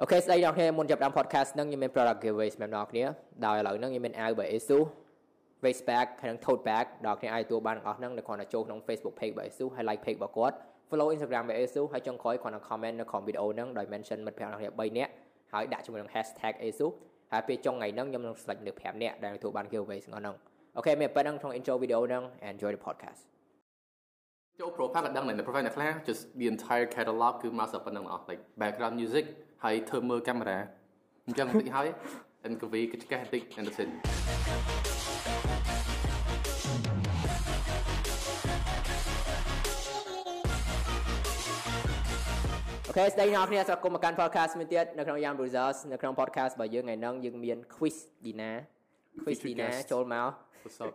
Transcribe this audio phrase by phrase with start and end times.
[0.00, 3.04] OK សួស្ដីដល់គ្នាមុនចាប់ដើម podcast ហ្នឹងខ្ញុំមាន product giveaway សម្រាប់អ្នកគ្នា
[3.46, 4.84] ដោយឥឡូវហ្នឹងខ្ញុំមានអាវ by ASUS
[5.64, 10.56] waist bag ហើយនិង tote bag ដល់គ្នាអាចទទួលបានទាំងអស់ហ្នឹងនៅគ្រាន់តែចូលក្នុង Facebook page របស់ ASUS ហើយ like page របស់គាត់
[10.88, 15.10] follow Instagram របស់ ASUS ហើយចុងក្រោយគ្រាន់តែ comment នៅក្នុងវីដេអូហ្នឹងដោយ mention មិត្តភក្តិរបស់គ្នា3នាក់
[15.52, 16.92] ហើយដាក់ជាមួយនឹង hashtag ASUS
[17.32, 20.36] ហើយពេលចុងថ្ងៃហ្នឹងខ្ញុំនឹង select នៅ5នាក់ដែលទទួលបាន giveaway ទាំងអស់ហ្នឹង
[20.76, 23.22] OK មានប៉ុណ្ណឹងក្នុង intro video ហ្នឹង enjoy the podcast
[24.60, 29.24] ចូល profile ក៏ដឹងដែរ profile អ្នកខ្លះ just the entire catalog គឺមកសប៉ុណ្ណឹងអស់ like background music
[29.64, 30.58] ហើយធ្វើមើលកាមេរ៉ា
[31.26, 31.88] អញ្ចឹងបន្តិចហើយ
[32.46, 33.88] and កវីកិច្ចការបន្តិច and that's it
[42.86, 48.50] អូខេស្ដីអ្នកគ្នាស្វាគមន៍មកកាន់ podcast មួយទៀតនៅក្នុង Young Brothers នៅក្នុង podcast របស់យើងថ្ងៃហ្នឹងយើងមាន quiz Dina
[49.24, 50.30] quiz Dina ចូលមក
[50.64, 50.92] What's up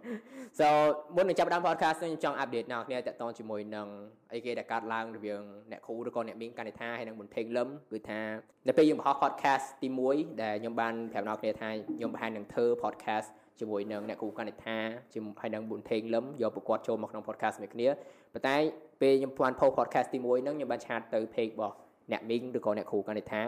[0.59, 0.67] so
[1.15, 3.87] មុននឹងចាប់ផ្ដើម podcast នេះខ្ញុំចង់ update អ្នកគ្នាតាក់ទងជាមួយនឹង
[4.33, 8.21] អីគេដែលកាត់ឡើងរវាងអ្នកគ្រូឬក៏អ្នកមានកណិដ្ឋាហើយនឹងមុនថេងលឹមគឺថា
[8.67, 13.27] នៅពេលយើងបង្ហោះ podcast ទី1ដែលខ្ញុំបានប្រាប់អ្នកគ្នាថាខ្ញុំបង្ហាញនឹងធ្វើ podcast
[13.59, 14.77] ជាមួយនឹងអ្នកគ្រូកណិដ្ឋា
[15.13, 17.87] ជាមួយហើយនឹងប៊ុនថេងលឹមយកប្រកួតចូលមកក្នុង podcast មួយគ្នា
[18.33, 18.55] ប៉ុន្តែ
[19.01, 21.75] ពេលខ្ញុំបាន post podcast ទី1ហ្នឹងខ្ញុំបានឆាតទៅ page របស់
[22.11, 23.43] អ្នកមីងឬក៏អ្នកគ្រូកណិដ្ឋា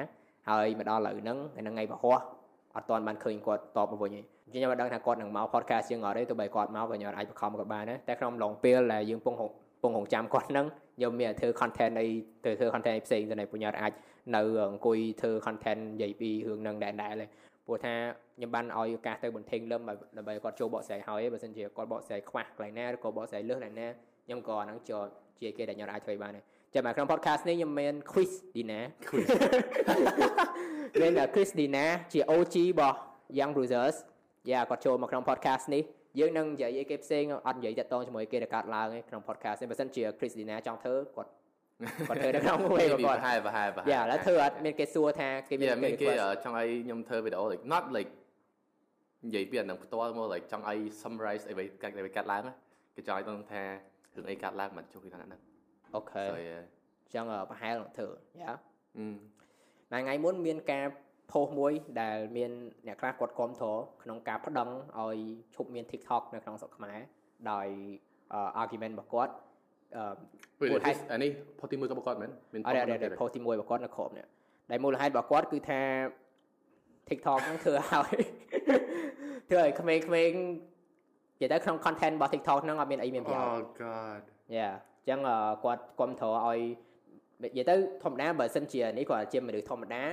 [0.50, 2.18] ហើយមកដល់ឥឡូវហ្នឹងថ្ងៃថ្ងៃបង្ហោះ
[2.76, 9.36] អត់ទាន់បានឃើញគាត់តបមកវិញទេអញ្ចឹងខ្ញុំបានដឹងថាគាត់នឹងមក podcast យើងអត់ទេទោះបីគាត់មកក៏ខ្ញុំអាចបង្ខំគាត់បានដែរតែក្នុងឡងពេលដែលយើងពង
[9.82, 10.66] ពងរងចាំគាត់ហ្នឹង
[10.98, 12.08] ខ្ញុំមានធ្វើ content អី
[12.46, 13.92] ទៅធ្វើ content ផ្សេងទៅនៃបញ្ញត្តិអាច
[14.36, 17.14] នៅអង្គុយធ្វើ content និយាយពីរឿងហ្នឹងដែរដែរ
[17.66, 17.94] ព្រោះថា
[18.36, 19.82] ខ្ញុំបានឲ្យឱកាសទៅបន្ថេងលឹម
[20.18, 23.88] ដើម្បីគាត់ចូលបកស្រាយហើយបើសិនជាគាត់បកស្រាយខ្វះកន្លែងណាឬក៏បកស្រាយលើសកន្លែងណា
[24.26, 24.80] ខ្ញុំក៏អាហ្នឹង
[25.42, 29.28] ជាគេដែលខ្ញុំអាចធ្វើបានដែរ ចាំមកក្នុង podcast នេះខ្ញុំមាន quiz Dina quiz
[31.02, 32.98] មាន Chris Dina ជា OG របស់
[33.40, 33.98] Young Brothers
[34.50, 35.84] យ៉ាគាត់ចូលមកក្នុង podcast នេះ
[36.20, 41.30] យើងនឹងនិយាយអីគេផ្សេងអត់និយាយតាក់ទងជាមួយគេដែលកាត់ឡើងក្នុង podcast នេះបើសិនជា Chris Dina ចង់ធ្វើគាត់
[42.08, 46.08] គាត់ធ្វើនៅក្នុង way របស់គាត់ប្រហែលប្រហែលប្រហែលយ៉ាឥឡូវធ្វើអត់មានគេសួរថាគេមានមានគេ
[46.44, 48.12] ចង់ឲ្យខ្ញុំធ្វើវីដេអូ like not like
[49.26, 52.44] និយាយពីអានឹងផ្ទាល់មក like ចង់ឲ្យ summarize អីកាត់កាត់ឡើង
[52.96, 53.64] គេចង់ឲ្យដឹងថា
[54.16, 55.51] រឿងអីកាត់ឡើងមិនចុះពីថាហ្នឹង
[55.96, 56.64] អូខេ so yeah
[57.14, 58.10] ចឹងប្រហែលនឹងធ្វើ
[58.42, 58.54] យ៉ា
[58.98, 60.86] អឺថ្ងៃមុនមានការ
[61.32, 61.72] ផុសមួយ
[62.02, 62.52] ដែលមាន
[62.88, 64.70] អ្នកខ្លះគាត់គ្រប់គ្រងក្នុងការប្តឹង
[65.00, 65.18] ឲ្យ
[65.56, 66.98] ឈប់មាន TikTok នៅក្នុងស្រុកខ្មែរ
[67.52, 67.68] ដោយ
[68.62, 69.34] argument របស់គាត់
[69.98, 70.04] អឺ
[70.62, 74.28] Wait, is this អានេះផុសទីមួយក៏គាត់មែនមានអត់អត់ផុសទី1របស់គាត់នៅក្រុមនេះ
[74.72, 75.82] ដែលមូលហេតុរបស់គាត់គឺថា
[77.10, 78.10] TikTok ហ្នឹងធ្វើឲ្យ
[79.50, 80.34] ធ្វើឲ្យក្មេងៗនិ
[81.42, 84.22] យាយទៅក្នុង content របស់ TikTok ហ្នឹងអត់មានអីមានប្រយោជន៍ Oh god
[84.58, 85.20] យ៉ាអញ្ចឹង
[85.64, 86.60] គាត់គ្រប់គ្រងឲ្យ
[87.44, 90.04] និយាយទៅធម្មតាបើសិនជានេះគាត់ជាមនុស្សធម្មតា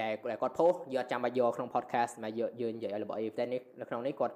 [0.00, 4.34] ដែលគាត់ផុសយកអត់ចាំបាច់យកក្នុង podcast មកយកយើងនិយាយឲ្យរបស់អីតែនេះនៅក្នុងនេះគាត់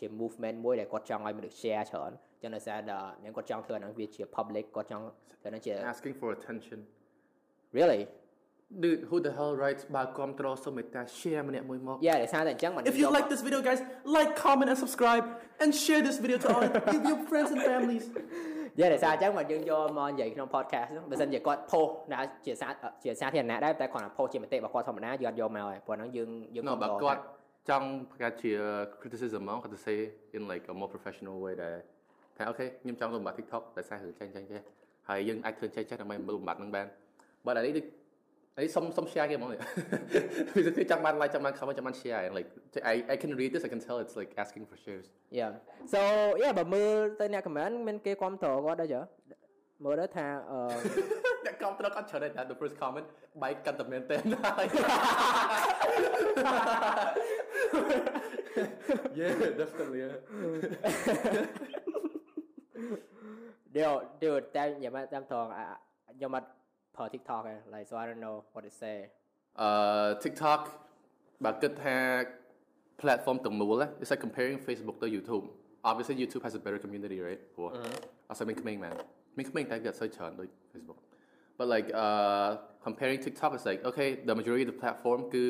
[0.00, 5.04] ជា movement មួយដែលគាត់ចង់ឲ្យមនុស្ស share ច្រើនចឹងដោយសារតែគាត់ចង់ធ្វើអាហ្នឹងវាជា public គាត់ចង់
[5.40, 6.78] ធ្វើហ្នឹងជា asking for attention
[7.78, 8.02] really
[8.82, 13.80] dude who the hell writes បើគ្រប់ត្រូលសុំមេត្តា share ម្នាក់មួយមកយ៉ាដោយសារតែអញ្ចឹងមិន If you like this video guys
[14.16, 15.24] like comment and subscribe
[15.62, 16.62] and share this video to all
[17.08, 18.04] your friends and families
[18.78, 22.68] យ៉ាដោយសារអញ្ចឹងមកយើងយកមកនិយាយក្នុង podcast ហ្នឹងបើសិនជាគាត់ផុសណាជាសា
[23.04, 27.20] ជាសាធារណៈដែរតែគាត់ផុសជាមតិរបស់គាត់ធម្មតាយើងអត់យកមកហើយព្រោះហ្នឹងយើងយើង No បើគាត់
[27.70, 28.52] ចង់ប្រកាសជា
[29.00, 29.98] criticism មកគាត់ទៅ say
[30.36, 31.76] in like a more professional way ដែរ
[32.36, 34.60] ថាអូខេខ្ញុំចង់លំបាត់ TikTok តែសាររឿងចាញ់ចាញ់ចេះ
[35.08, 36.86] ហើយយើងអាចធ្វើចេះចេះដើម្បីលំបាត់នឹងបាន
[37.46, 37.84] បើអានេះ
[38.54, 39.56] ấy some some share game only.
[40.54, 42.50] Because they jaman like jaman cover jaman share and like
[42.84, 45.06] I I can read this I can tell it's like asking for shares.
[45.30, 45.52] Yeah.
[45.86, 45.98] So
[46.36, 48.62] yeah, but mơ tên nhà comment bên kia quan thổ ờ.
[48.66, 49.00] có đó chứ.
[49.78, 50.68] Mơ đó thà ờ
[51.44, 54.20] Đã công tớ có chờ đây the first comment bay căn tập men tên.
[59.16, 60.00] Yeah, definitely.
[60.00, 60.12] Yeah.
[63.72, 66.40] Điều, điều, tam, nhà mà tam thường, à, à nhà mà
[66.96, 67.58] per TikTok eh?
[67.72, 68.96] like so I don't know what it say.
[69.66, 70.60] Uh TikTok
[71.44, 71.96] បើគិតថា
[73.00, 73.88] platform ទាំងមូល eh?
[74.00, 75.44] it's like comparing Facebook to YouTube.
[75.88, 77.42] Obviously YouTube has a better community right?
[77.54, 77.68] ព្រោះ
[78.28, 78.94] អត់សូវមានក្មេងមែន
[79.38, 80.72] មានក្មេងតែគេអត់សូវច្រើនដូច mm-hmm.
[80.72, 81.00] Facebook.
[81.58, 82.48] But like uh
[82.86, 85.46] comparing TikTok is like okay the majority of the platform គឺ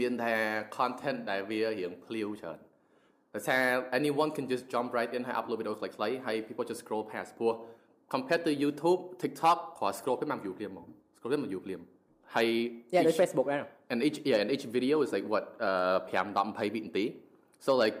[0.00, 0.34] មានថា
[0.78, 2.58] content ដែលវារៀងភ្លាវច្រើន
[3.34, 3.58] តែ
[3.98, 7.30] anyone can just jump right in and upload videos like like people just scroll past
[7.38, 7.52] poor
[8.12, 11.82] compared to YouTube, TikTok 佢 scroll ขึ้นมาอยู่เรียมมอง scroll ขึ้นมาอยู่เรียม
[12.94, 13.46] yeah each, Facebook
[13.90, 17.06] and each yeah and each video is like what uh PM dam pay
[17.64, 17.96] so like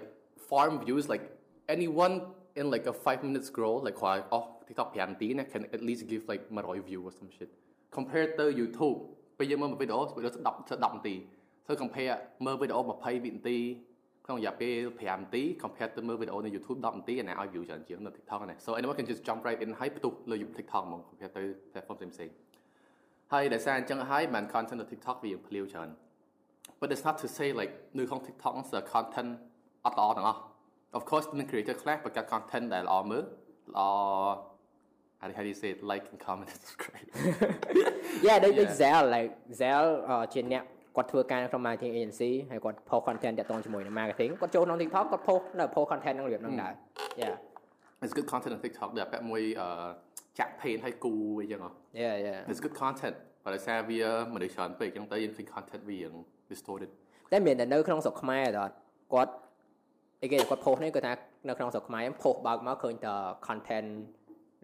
[0.48, 1.24] farm views like
[1.68, 2.14] anyone
[2.56, 6.06] in like a five minutes scroll like why oh TikTok PM ti can at least
[6.08, 7.50] give like maroi view or some shit.
[7.90, 8.98] Compared to YouTube
[9.38, 11.20] bây giờ mà video video đọc sẽ đọc tỷ
[11.68, 13.20] so compare mơ video mà pay
[14.24, 17.58] không nhập cái pm tí compared to mấy video trên YouTube đọc tí and I
[17.58, 18.56] view chẳng chỉ on TikTok này.
[18.58, 21.40] So anyone can just jump right in hype tục lợi dụng TikTok mà compared to
[21.72, 22.30] platform same same.
[23.26, 25.94] Hay để sang chẳng hay man content ở TikTok vì pleo chẳng.
[26.80, 29.36] But it's not to say like nếu không TikTok là content
[29.82, 30.34] at all nữa.
[30.92, 33.22] Of course the creator class but các content đã là mới
[33.66, 33.80] là
[35.32, 35.82] how do you say it?
[35.82, 37.06] like and comment and subscribe.
[38.22, 38.76] yeah, they yeah.
[38.76, 44.78] Zell like Zell uh, trên nẹp គាត់ធ្វើការនៅក្នុង marketing agency ហើយគាត់ post content តាក់ទងជាមួយនឹង marketing គាត់ចូលក្នុង
[44.82, 46.72] TikTok គាត់ post នៅ post content ហ្នឹងរបៀបហ្នឹងដែរ
[47.22, 47.36] Yeah
[48.04, 49.68] it's good content on TikTok ដែលពាក់មួយអឺ
[50.38, 51.70] ចាក់ paint ឲ្យគូអីចឹងហ៎
[52.02, 54.00] Yeah yeah it's good content បើដោយសារវា
[54.34, 56.14] មនុស្សច្រើនពេកអញ្ចឹងទៅយើងឃើញ content វាយ៉ាង
[56.50, 56.90] distorted
[57.32, 58.64] តែមានតែនៅក្នុងស្រុកខ្មែរតើ
[59.14, 59.32] គាត់
[60.22, 61.14] អីគេគាត់ post នេះគាត់ថា
[61.48, 63.14] នៅក្នុងស្រុកខ្មែរ post បើកមកឃើញតែ
[63.46, 63.88] content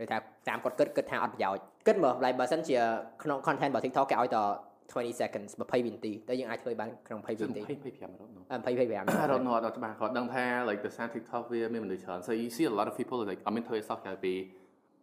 [0.00, 0.18] ដូចថា
[0.48, 2.78] តាមគាត់គិតគិតថាអត់ប្រយោជន៍គិតមើល like បើសិនជា
[3.22, 4.42] ក្នុង content របស់ TikTok គេឲ្យតែ
[4.92, 11.10] 20 seconds 20វិនាទីតែយើងអាចធ្វើបានក្នុង20វិនាទី25 25 don't know អឺ20 25 I don't know អត់ច្បាស់គាត់ដឹងថា like the sound
[11.14, 14.32] TikTok វាមានមនុស្សច្រើន so you see a lot of people like អត់មានធ្វើឲ្យសោះក្រៅពី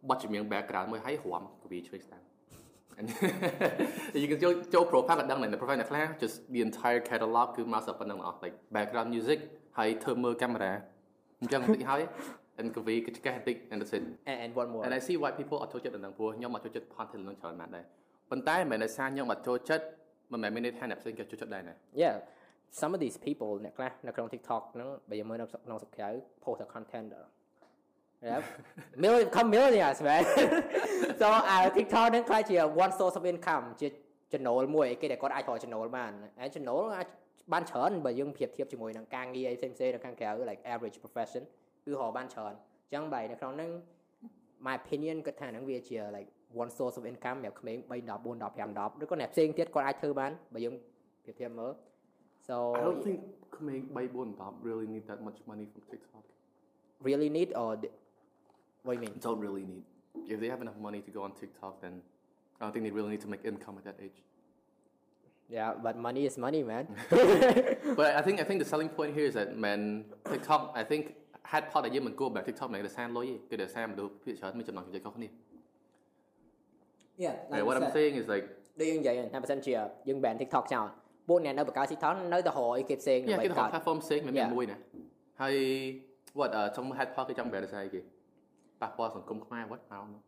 [0.08, 2.22] បទចម្រៀង background មួយហើយរាំក៏វាឆ្វេងស្ដាំ
[3.00, 3.08] And
[4.22, 9.08] you can ចូលចូល profile ក៏ដឹងដែរ the profile អ្នកខ្លះ just the entire catalog គឺមកសប៉ុណ្ណឹងអស់ like background
[9.14, 9.38] music
[9.78, 10.72] ហើយធ្វើមើលកាមេរ៉ា
[11.40, 12.02] អញ្ចឹងបន្តិចហើយ
[12.60, 16.86] and ក៏វាក៏ឆ្កេះបន្តិច and that's it and and one more and I see why people អត់ចូលចិត្តដល់ហ្នឹងព្រោះខ្ញុំអត់ចូលចិត្ត
[16.96, 17.84] content នឹងច្រើនណាស់ដែរ
[18.30, 19.84] ប៉ុន្តែមិនមែនដោយសារខ្ញុំអត់ចូលចិត្ត
[20.32, 22.14] មិនមែនមានន័យថាអ្នកផ្សេងក៏ចូលចិត្តដែរណា yeah
[22.80, 26.08] some of these people អ្នកខ្លះនៅក្នុង TikTok ហ្នឹងបើយើងមើលនៅក្នុងស្រុកក្រៅ
[26.44, 27.26] post តែ content ដែរ
[28.30, 28.42] Yeah.
[29.02, 30.22] million come millionaires man
[31.20, 33.88] so អា TikTok ហ្នឹងខ្ល้ายជា one source of income ជា
[34.32, 37.06] ចំណូលមួយគេដែលគាត់អាចរកចំណូលបានហើយចំណូលអាច
[37.52, 41.42] បានច្រើនបើយើងប្រៀបធៀបជាមួយនឹងការងារអីផ្សេងៗនៅខាងក្រៅ like average profession
[41.84, 43.70] គឺរកបានច្រើនអញ្ចឹងបើនៅក្នុងហ្នឹង
[44.67, 46.29] my opinion គាត់ថាហ្នឹងវាជា like
[46.61, 50.73] one source of income សម្រាប់ក្មេង3 10 4 10 5 10ឬក៏អ្នកផ្សេងទៀតគាត់អាចធ្វើបានបើយើង
[51.23, 51.71] ប្រៀបធៀបមើល
[52.47, 53.19] so I don't think
[53.57, 56.23] ក្មេង3 4 10 really need that much money from TikTok
[57.07, 57.93] really need or the-
[58.85, 59.83] what do you mean don't really need
[60.33, 61.93] if they have enough money to go on TikTok then
[62.57, 64.17] I don't think they really need to make income at that age
[65.57, 66.85] yeah but money is money man
[67.99, 69.79] but I think I think the selling point here is that man
[70.31, 71.03] TikTok I think
[71.52, 75.28] had part ដែលយើងមិនគួរបែប TikTok មិនដោយសារលុយទេគឺដោយសារមនុស្សភាគច្រើនមានចំណង់ចំណូលខុសគ្នា
[77.24, 78.44] yeah Like, what I'm saying is like
[78.80, 79.72] ដូចយើងនិយាយថាបើសិនជា
[80.08, 80.86] យើង ban TikTok ចោល
[81.28, 84.54] ពួកអ្នកនៅបង្កើត TikTok នៅតែរកអីគេផ្សេង yeah គេបង្ហៅកើត platform ផ្សេងមិនមែន Yeah.
[84.56, 84.76] មួយណា
[85.40, 85.56] ហើយ
[86.38, 88.00] what អឺចង់ had part គេចង់បែបដោយសារអីគេ
[88.82, 90.22] ប៉ះពាល់សង្គមខ្មែរ what I don't know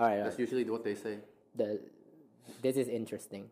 [0.00, 1.14] alright that's usually what they say
[1.60, 1.68] the
[2.64, 3.44] this is interesting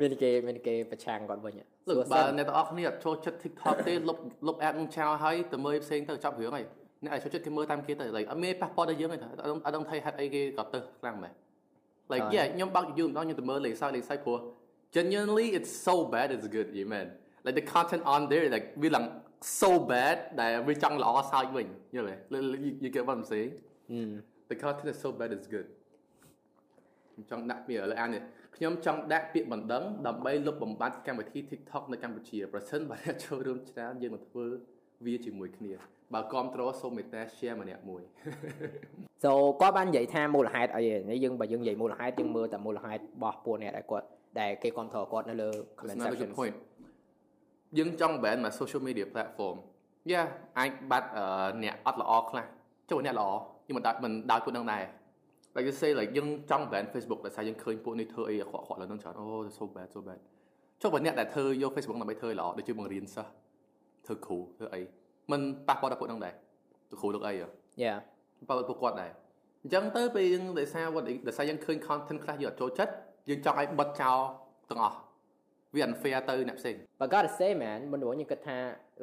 [0.00, 1.54] មានគេមានគេប្រឆាំងគាត់វិញ
[1.88, 6.64] លោក សួរ បើ សិន អ្នកទាំងអស់គ្នាអត់ចូលចិត្ត TikTok ទេលុបលុប app នឹងចោលហើយទៅមើលផ្សេងទៅចាប់រឿងហើយ
[7.04, 11.32] អ្នកឲ្យចូលចិត្តគេមើលតាមគេទៅ like អត់មានប៉ះពាល់ដល់យើងទេអត់ដឹងអត់ដឹងថាហេតុអីគេក៏ទៅខ្លាំងដែរ
[12.12, 14.38] like អ่า yeah ខ្ញុំបើក YouTube ម្ដងខ្ញុំទៅមើលលេខសើចលេខសើចព្រោះ
[14.96, 17.06] genuinely it's so bad it's good you man
[17.44, 19.04] like the content on there like វាឡើង
[19.60, 22.16] so bad ដែលវាចង់ល្អសើចវិញយល់ទេ
[22.64, 23.52] you you get what I'm saying
[23.92, 24.00] អឺ
[24.50, 25.68] the content is so bad it's good
[27.14, 28.22] ខ្ញុំចង់ដាក់ពាក្យឥឡូវអាននេះ
[28.57, 34.45] ខ្ញុំចង់ដាក់ពាក្យបណ្ដឹងដើម្បីលុបបំបាត់កម្មវិធី TikTok នៅកម្ពុជាប្រសិនបើអ្នកចូលរួមច្រើនយើងនឹងធ្វើ
[35.05, 35.73] វាជាមួយគ្នា
[36.13, 38.01] បើគ្រប់គ្រងសូមមេត្តា share ម្នាក់មួយ
[39.23, 39.31] so
[39.61, 44.05] គាត់បាននិយាយថាមូលហេតុអីនេះយើងបើយើងនិយាយមូលហេតុយើងមើលតែមូលហេតុរបស់ពួកអ្នកដែលគាត់
[44.39, 46.55] ដែលគេគ្រប់គ្រងគាត់នៅលើ That's comment another section good point
[47.77, 49.55] យើងចង់ ban មក social media platform
[50.11, 50.21] យ៉ា
[50.59, 51.25] អាចបាត់អឺ
[51.63, 52.45] អ្នកអត់ល្អខ្លះ
[52.91, 53.29] ចូលអ្នកល្អ
[53.67, 54.83] យើងមិនដើរមិនដើរពួកនឹងដែរ
[55.57, 59.25] like you say like យើងចង់ ban Facebook ដោយសារយើងឃើញពួកនេះធ្វើអីអាក្រក់ៗលើនឹងច្រើនអូ
[59.57, 60.19] so bad so bad
[60.81, 63.31] ចុះបើអ្នកដែលធ្វើយក Facebook ដើម្បីធ្វើឲ្យល្អដូចជាបង្រៀនសិស្ស
[64.05, 64.81] ធ្វើគ្រូធ្វើអី
[65.31, 66.33] មិនប៉ះពាល់ដល់ពួកនឹងដែរ
[66.89, 67.47] ទៅគ្រូលោកអីហ៎
[67.83, 67.97] yeah
[68.49, 69.11] ប៉ះពាល់ពួកគាត់ដែរ
[69.63, 72.93] អញ្ចឹងទៅពេលយើងដោយសារ what ដោយសារយើងឃើញ content ខ្លះយើងអត់ចូលចិត្ត
[73.29, 74.19] យើងចង់ឲ្យបិទចោល
[74.69, 74.97] ទាំងអស់
[75.75, 78.57] វា unfair ទៅអ្នកផ្សេង but gotta say man មិនដឹងខ្ញុំគិតថា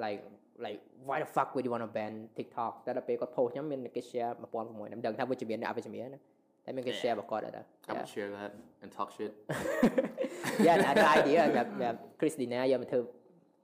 [0.04, 0.20] like
[0.64, 6.20] like why the fuck would you want to ban TikTok តែដល់ពេលគាត់ post ខ្ញុំមានគេ share 1600មិនដឹងថាវិជ្ជមានឬអវិជ្ជមានណា
[6.65, 8.51] តែមានគេ share របស់គាត់ដែរ I would share that
[8.83, 9.31] and talk shit
[10.67, 13.01] yeah តែ idea សម្រាប់សម្រាប់ Christina យកមកធ្វើ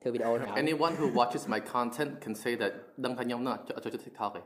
[0.01, 2.73] ធ្វើវីដេអូហ្នឹង anyone who watches my content can say that
[3.05, 4.41] ដឹងថាខ្ញុំនោះអត់ចូលចិត្ត TikTok ទេ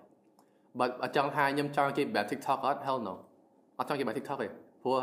[0.80, 3.14] but អត់ចង់ថាខ្ញុំចង់ជិះបែប TikTok អត់ hell no
[3.80, 4.48] អត់ចង់ជិះបែប TikTok ទេ
[4.84, 5.00] ព្រោះ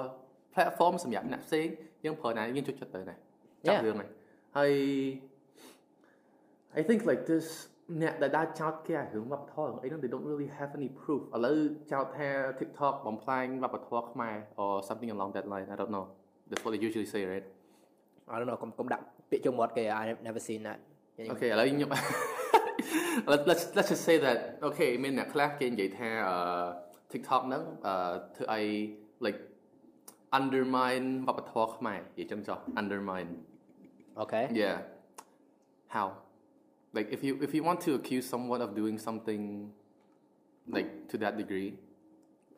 [0.54, 1.66] platform សម្រាប់អ្នកផ្សេង
[2.04, 3.14] យើងប្រើណាយើងចូលចិត្តទៅណា
[3.66, 3.84] ចាប់ Yeah.
[3.86, 4.10] រឿងហ្នឹង
[4.56, 4.72] ហើយ
[6.78, 7.46] I think like this
[8.02, 11.58] អ្នកដែលដើរចោតគេអារឿងវប្បធម៌អីហ្នឹង they don't really have any proof ឥឡូវ
[11.92, 12.28] ចោតថា
[12.60, 16.06] TikTok បំផ្លាញវប្បធម៌ខ្មែរ or something along that line I don't know
[16.48, 17.46] that's what they usually say right
[18.32, 20.78] I don't know កុំកុំដាក់ពាក្យជុំមាត់គេ I never seen that
[21.32, 21.90] Okay ឥឡូវខ្ញុំ
[23.30, 26.36] let's let's let's just say that okay មានអ្នកខ្លះគេនិយាយថាអឺ
[27.12, 27.94] TikTok ហ្នឹងអឺ
[28.36, 28.64] ធ្វើឲ្យ
[29.26, 29.40] like
[30.38, 33.30] undermine វប្បធម៌ខ្មែរនិយាយចឹងចុះ undermine
[34.22, 34.76] okay yeah
[35.94, 36.06] how
[36.96, 39.42] like if you if you want to accuse someone of doing something
[40.76, 41.70] like to that degree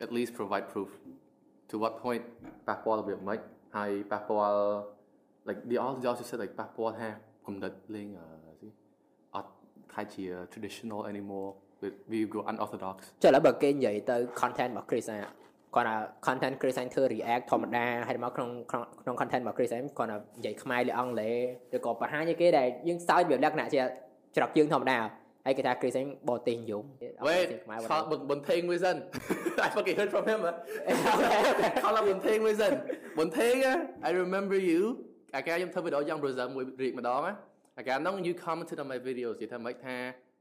[0.03, 0.89] at least provide proof
[1.69, 2.23] to to what point
[2.67, 3.39] ប៉ះពាល់របៀបម៉េច
[3.75, 4.61] ហើយប៉ះពាល់
[5.47, 7.09] like they all they also said like ប៉ះពាល់ថា
[7.45, 8.25] គំនិតលេងអឺ
[8.59, 8.69] ស៊ី
[9.35, 9.51] អត់
[9.93, 11.49] ថាជា traditional anymore
[11.81, 15.21] we we go unorthodox ចុះឥឡូវបើគេនិយាយទៅ content របស់ Chris ហ្នឹង
[15.75, 15.95] គាត់ថា
[16.27, 21.29] content Chris ហ្នឹងធ្វើ react ធម្មតាហើយមកក្នុងក្នុងក្នុង content របស់ Chris ហ្នឹងគាត់ថានិយាយខ្មែរឬអង់គ្លេ
[21.73, 23.81] សឬក៏បង្ហាញឲ្យគេដែលយើងសើចវាលក្ខណៈជា
[24.35, 24.99] ច្រកយើងធម្មតា
[25.45, 26.83] ហើយគេថា Chris ហ្នឹងបរទេសនិយម
[27.27, 28.95] Wait ខ្មែរ ខលបុនថេងមួយសិន
[29.65, 30.39] I fucking heard from him
[31.83, 32.71] ខលបុនថេងមួយសិន
[33.17, 33.53] បុនថេង
[34.07, 34.81] I remember you
[35.35, 37.21] អាកាខ្ញុំធ្វើវីដេអូយ៉ាង browser មួយរៀកម្ដង
[37.77, 39.97] អាកាហ្នឹង you commented on my videos និយាយថាម៉េចថា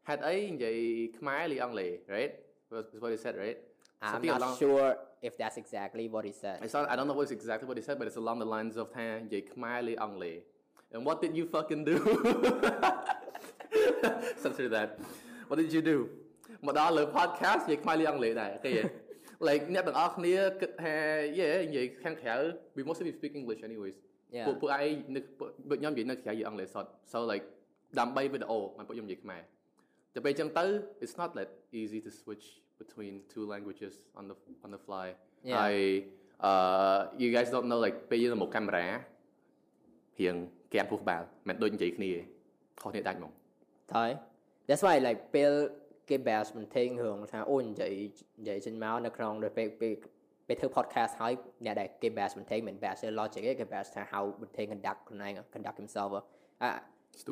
[0.08, 0.76] ហេតុអីនិយាយ
[1.18, 2.32] ខ្មែរឬអង់គ្លេស right
[2.70, 3.58] that's what you said right
[4.04, 4.88] I'm Something not along- sure
[5.28, 7.84] if that's exactly what he said It's not, I don't know what's exactly what he
[7.88, 10.38] said, but it's along the lines of ថានិយាយខ្មែរឬអង់គ្លេស
[10.94, 11.96] And what did you fucking do?
[14.42, 14.88] Censor that.
[15.48, 15.98] What did you do?
[16.66, 18.72] មកដល់លើ podcast និយាយខ្មែរឬអង់គ្លេសដែរគេ
[19.48, 20.94] like អ្នកទាំងអស់គ្នាគិតថា
[21.38, 22.36] yeah និយាយខាងក្រៅ
[22.76, 23.98] we mostly speak English anyways
[24.36, 24.46] Yeah.
[24.46, 27.44] ពួកពួកឯងនៅពួកពួកខ្ញុំនិយាយនៅក្រៅនិយាយអង់គ្លេសសត so like
[28.00, 29.42] ដើម្បីវីដេអូមកពួកខ្ញុំនិយាយខ្មែរ
[30.14, 30.64] តែពេលអញ្ចឹងទៅ
[31.04, 31.48] it's not that
[31.80, 32.46] easy to switch
[32.82, 35.06] between two languages on the on the fly
[35.50, 35.66] Yeah.
[35.70, 35.72] I
[36.50, 38.86] uh you guys don't know like ពេលយើងទៅមុខកាមេរ៉ា
[40.20, 40.36] រៀង
[40.72, 42.20] កៀងពោះក្បាលមិនដូចនិយាយគ្នាទេ
[42.82, 43.32] ខុសគ្នាដាច់ហ្មង
[43.92, 44.08] thôi
[44.68, 45.52] that's why like ពេល
[46.08, 47.92] គេ bash មិនថេងរឿងថាអូនិយាយ
[48.40, 49.92] និយាយចេញមកនៅក្នុងដល់ពេលពេល
[50.46, 51.32] ពេលធ្វើ podcast ហើយ
[51.64, 56.10] អ្នកដែលគេ bash មិនថេងមិន bash ទេ logic ទេគេ bash ថា how មិនថេង conduct ខ្លួនឯង conduct himself
[56.64, 56.72] អ่ะ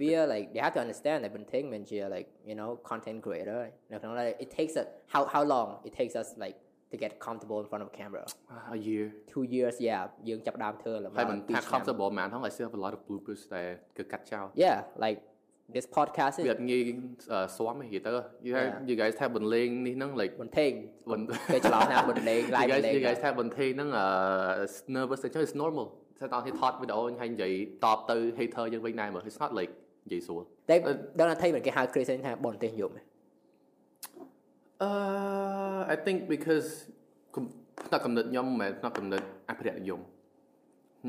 [0.02, 4.12] we are like they have to understand that មិនថេងមិនជា like you know content creator នៅក្នុង
[4.21, 6.56] like it takes a how how long it takes us like
[6.92, 8.25] to get comfortable in front of a camera
[8.76, 12.76] a year two years yeah យើងចាប់ផ្ដើមធ្វើឡើង ហើយមិន ពីរ ថា ឆ្នាំ comfortable ហ្មងហ្នឹង I still have
[12.80, 13.62] a lot of bloopers តែ
[13.97, 15.18] គឺកាត់ចោល yeah like
[15.75, 16.82] this podcast វា is អត់ងាយ
[17.32, 18.12] អឺស្វាំទេនិយាយទៅ
[18.48, 18.90] you have Yeah.
[18.90, 20.72] you guys ថាបន្លេងនេះហ្នឹង like មិនថេង
[21.12, 24.06] បន្គេច្រឡំថាបន្លេង you live guys បន្លេង you guys ថាបន្ថេហ្នឹងអឺ
[24.96, 25.88] nervous តែចឹង it's normal
[26.20, 27.54] តែតោះនេះថតវីដេអូហើយនិយាយ
[27.86, 29.72] តបទៅ hater យើងវិញដែរមើល it's not like
[30.06, 30.75] និយាយស្រួលតែ
[31.20, 32.92] ដល់ណាថៃមិនគេហៅ Chris ថាបនទេសយម
[34.90, 36.68] Uh, I think because
[37.36, 37.44] គំ
[37.88, 40.00] ផ្នែកកំណត់ខ្ញុំមិនមែនផ្នែកកំណត់អភិរក្សនិយម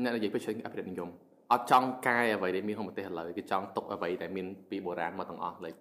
[0.03, 1.09] អ្នកនិយាយពី chuyện អភិរក្សនិយម
[1.52, 5.78] អត់ចង់កែអ្វីដែលមានក្នុងប្រទេសឥឡូវគេចង់ទុកអ្វីដែលមានពីបុរាណមកទាំងអស់ like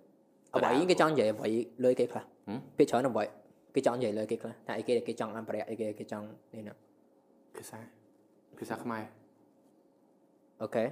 [0.53, 1.49] អ្វីគេចង់និយាយអ្វី
[1.83, 3.23] លើគេខ្លះ ហឹម ពេលច្រើនអ្វី
[3.75, 6.73] គេចង់និយាយលើគេខ្លះថាអីគេគេចង់អភិរក្សអីគេគេចង់នេះណា
[7.55, 7.79] ភាសា
[8.59, 9.03] ភាសាខ្មែរ
[10.63, 10.85] អូខេ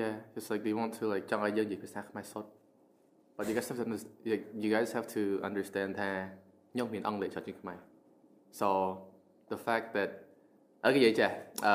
[0.00, 2.50] Yeah it's like they want to like ចង់ឲ្យយើងនិយាយភាសាខ្មែរសុទ្ធ
[3.36, 6.10] but you guys have to under- like, you guys have to understand ថា
[6.72, 7.78] ខ្ញុំមានអង់គ្លេសច្រើនជាងខ្មែរ
[8.60, 8.68] so
[9.52, 10.10] the fact that
[10.84, 11.30] អើគេនិយាយចេះ
[11.66, 11.74] អឺ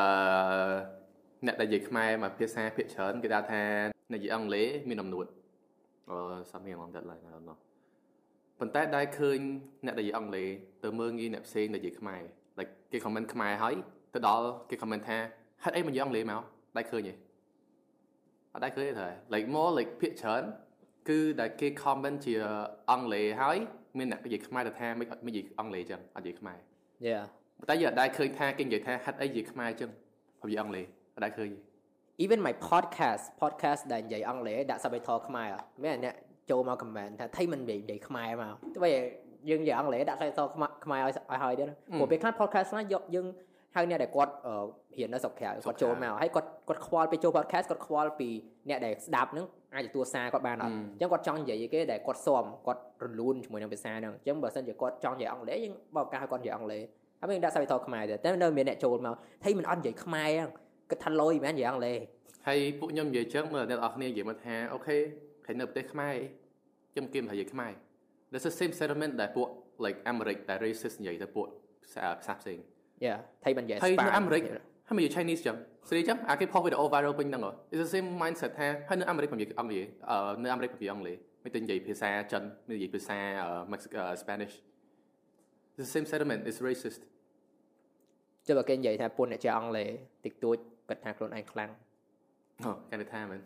[1.46, 3.62] អ្នកដែលនិយាយខ្មែរមកភាសាភាគច្រើនគេដាក់ថា
[4.12, 5.26] អ្នកនិយាយអង់គ្លេសមានអំនួត
[6.12, 7.58] or something along that line I don't know
[8.58, 9.38] ប៉ុន្តែដែលឃើញ
[9.86, 10.48] អ្នកដែលនិយាយអង់គ្លេស
[10.84, 12.22] ទៅមើលងាយអ្នកផ្សេងដែលនិយាយខ្មែរ
[12.58, 13.74] like គេ comment ខ្មែរហើយ
[14.14, 15.18] ទៅដល់គេ comment ថា
[15.64, 16.42] ហេតុអីមិននិយាយអង់គ្លេសមក
[16.76, 17.14] ដែលឃើញទេ
[18.52, 20.42] អត់ដែលឃើញទេត្រូវ like more like ភាគច្រើន
[21.08, 22.34] គឺដែលគេ comment ជា
[22.90, 23.56] អង់គ្លេសហើយ
[23.98, 26.58] មានអ្នកនិយាយខ្មែរទៅថាមិនអត់មិននិយាយអង់គ្លេសចឹងអត់និយាយខ្មែរ
[27.08, 27.24] yeah
[27.70, 29.90] តែយើងអត់ដែលឃើញថាគេនិយាយថាហេតុអីនិយាយខ្មែរចឹង
[30.40, 30.86] ព្រោះនិយាយអង់គ្លេស
[31.20, 31.58] អត់ដែលឃើញទេ
[32.24, 35.48] even my podcast podcast ដែលនិយាយអង់គ្លេសដាក់ subtitle ខ្មែរ
[35.84, 36.14] មែនអ្នក
[36.50, 38.90] ចូលមក comment ថាថៃមិននិយាយនិយាយខ្មែរមកទោះបី
[39.50, 43.26] យើងនិយាយអង់គ្លេសដាក់ subtitle ខ្មែរខ្មែរឲ្យឲ្យហើយទៀតណាព្រោះពេលខ្លះ podcast ខ្លះយកយើង
[43.76, 44.54] ហៅអ្នកដែលគាត់អឺ
[44.98, 48.28] រៀននៅស្រុកក្រៅគាត់ចូលមកហើយគាត់គាត់ខ្វល់ពេលចូល podcast គាត់ខ្វល់ពី
[48.68, 56.82] អ្នកដែលស្ដាប់ហ្នឹងអាចទទួលសារគាត់បានអត់អញ្ចឹងគាត់ចង់និយាយអីគេដែលគាត់ស៊ាំគាត់រលូនជាមួយនឹងភាសាហ្នឹងអញ្ចឹងបើសិនជាគាត់ចង់និយាយអង់គ្លេសយើងបើកឱកាសឲ្យគាត់និយាយអង់គ្លេស
[57.20, 60.50] ហើយយើងដាក់ subtitle ខ្មែរទៀតតែនៅមានអ្នកចូលមកថៃមិនអត់និយាយខ្មែរហ្នឹង
[60.90, 61.98] គិតថាលយមែននិយាយអង់គ្លេស
[62.46, 64.96] ហើយពួកខ្ញុំនិយាយចឹងមើលអ្នកនរអគ្នានិយាយមកថាអូខេ
[65.46, 66.16] ហើយនៅប្រទេសខ្មែរ
[66.92, 67.72] ខ្ញុំគិតថានិយាយខ្មែរ
[68.30, 69.48] There's the same sentiment ដែលពួក
[69.84, 71.46] like អាមេរិកដែល racist និយាយទៅពួក
[71.82, 72.58] ភាសាភាសាផ្សេង
[73.04, 74.42] យ៉ាថៃមិននិយាយហើយស្ប៉ានៅអាមេរិក
[74.88, 75.56] ហើយមិននិយាយ Chinese ចឹង
[75.88, 83.18] ស្រីចឹងអាគេផុសវីដេអូ viral ពេញហ្នឹងហ៎ It's the same mindset ថាហើយនៅអាមេរិកមិននិយាយអង់គ្លេសអឺនៅអាមេរិកមិននិយាយអង់គ្លេសមិនទៅនិយាយភាសាចិនមិននិយាយភាសា
[83.72, 84.54] Mexican Spanish
[85.76, 87.00] It's the same sentiment it's racist
[88.46, 89.88] ចុះបើគេនិយាយថាពុនអ្នកចេះអង់គ្លេស
[90.24, 90.56] តិចតួច
[90.90, 91.74] but not grown and clang.
[92.66, 93.40] Oh, kind of time.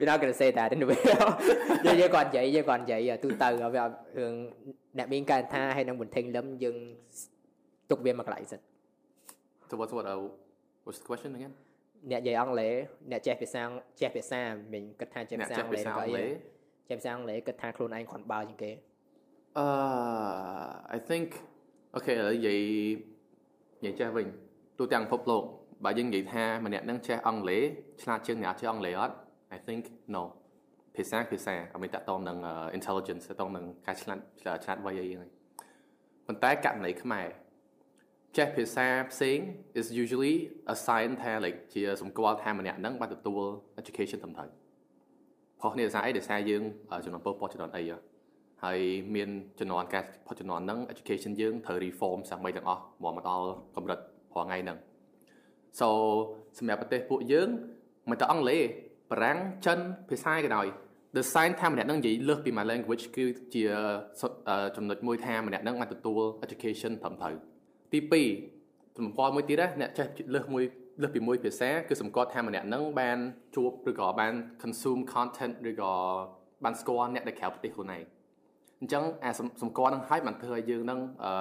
[0.00, 1.14] We're not say that in the video.
[1.84, 4.50] Giờ giờ còn vậy, giờ còn vậy từ từ rồi vào thường
[4.92, 6.96] nạp miếng can tha hay năng bình thanh lắm nhưng
[7.88, 8.60] tục viên mặc lại dần.
[9.70, 10.32] So what's what uh,
[10.84, 11.50] what's the question again?
[12.02, 15.40] Nè vậy ông lễ, nè chép về sang, chép về xa mình cất tha chép
[15.48, 16.36] sang lễ vậy.
[16.88, 18.78] Chép sang lễ cất tha luôn anh khoảng bao nhiêu kế?
[19.58, 21.30] Uh, I think
[21.92, 22.96] okay là vậy
[23.82, 24.32] vậy cha mình
[24.76, 29.14] tôi đang phục lộ ចេះវិញទូទាំងពិភពលោកបើយើងនិយាយថាម្នាក់នឹងចេះអង់គ្លេសឆ្លាតជាងអ្នកចេះអង់គ្លេសអត់
[29.56, 29.82] I think
[30.14, 30.22] no
[30.96, 35.30] ភាសាភាសាអត់មានតកតងនឹង uh, intelligence តកតងនឹងការឆ្លាតឆ្លាតឆ្លាតវៃអីហ្នឹង
[36.26, 37.26] ប៉ុន្តែករណីខ្មែរ
[38.36, 39.38] ចេះភាសាផ្សេង
[39.80, 40.34] is usually
[40.74, 43.42] a sign ថា like ជាសម្គាល់ថាម្នាក់ហ្នឹងបានទទួល
[43.80, 44.50] education ត្រឹមត្រូវ
[45.60, 46.62] ខុសគ្នាដោយសារអីដោយសារយើង
[47.04, 47.82] ចំនួនពលពតចំនួនអី
[48.64, 48.80] ហើយ
[49.14, 49.28] មាន
[49.60, 53.46] ចំនួនការផុតចំនួនហ្នឹង education យើងត្រូវ reform សាមីទាំងអស់មកមកដល់
[53.76, 53.98] កម្រិត
[54.34, 54.78] រាល់ថ្ងៃហ្នឹង
[55.78, 55.88] so
[56.58, 57.48] សម្រាប់ប្រទេសពួកយើង
[58.10, 58.62] មិនតែអង់គ្លេស
[59.10, 60.66] បារាំងចិនភាសាក៏ដោយ
[61.16, 63.24] the sign ថាម្នាក់នឹងនិយាយលើសពី my language គឺ
[63.54, 63.64] ជា
[64.76, 67.34] ចំណុចមួយថាម្នាក់នឹងបានទទួល education ត្រឹមត្រូវ
[67.92, 67.98] ទី
[68.48, 70.64] 2ទំព័រមួយទៀតណាអ្នកចេះលើសមួយ
[71.02, 73.18] លើសពីមួយភាសាគឺសម្គាល់ថាម្នាក់នឹងបាន
[73.54, 75.92] ជួបឬក៏បាន consume content ឬក៏
[76.64, 78.02] បានស្គាល់អ្នកដែលក្រៅប្រទេសខ្លួនឯង
[78.80, 79.30] អញ្ចឹងអា
[79.62, 81.32] សម្គាល់នឹងហើយបានធ្វើឲ្យយើងនឹងអឺ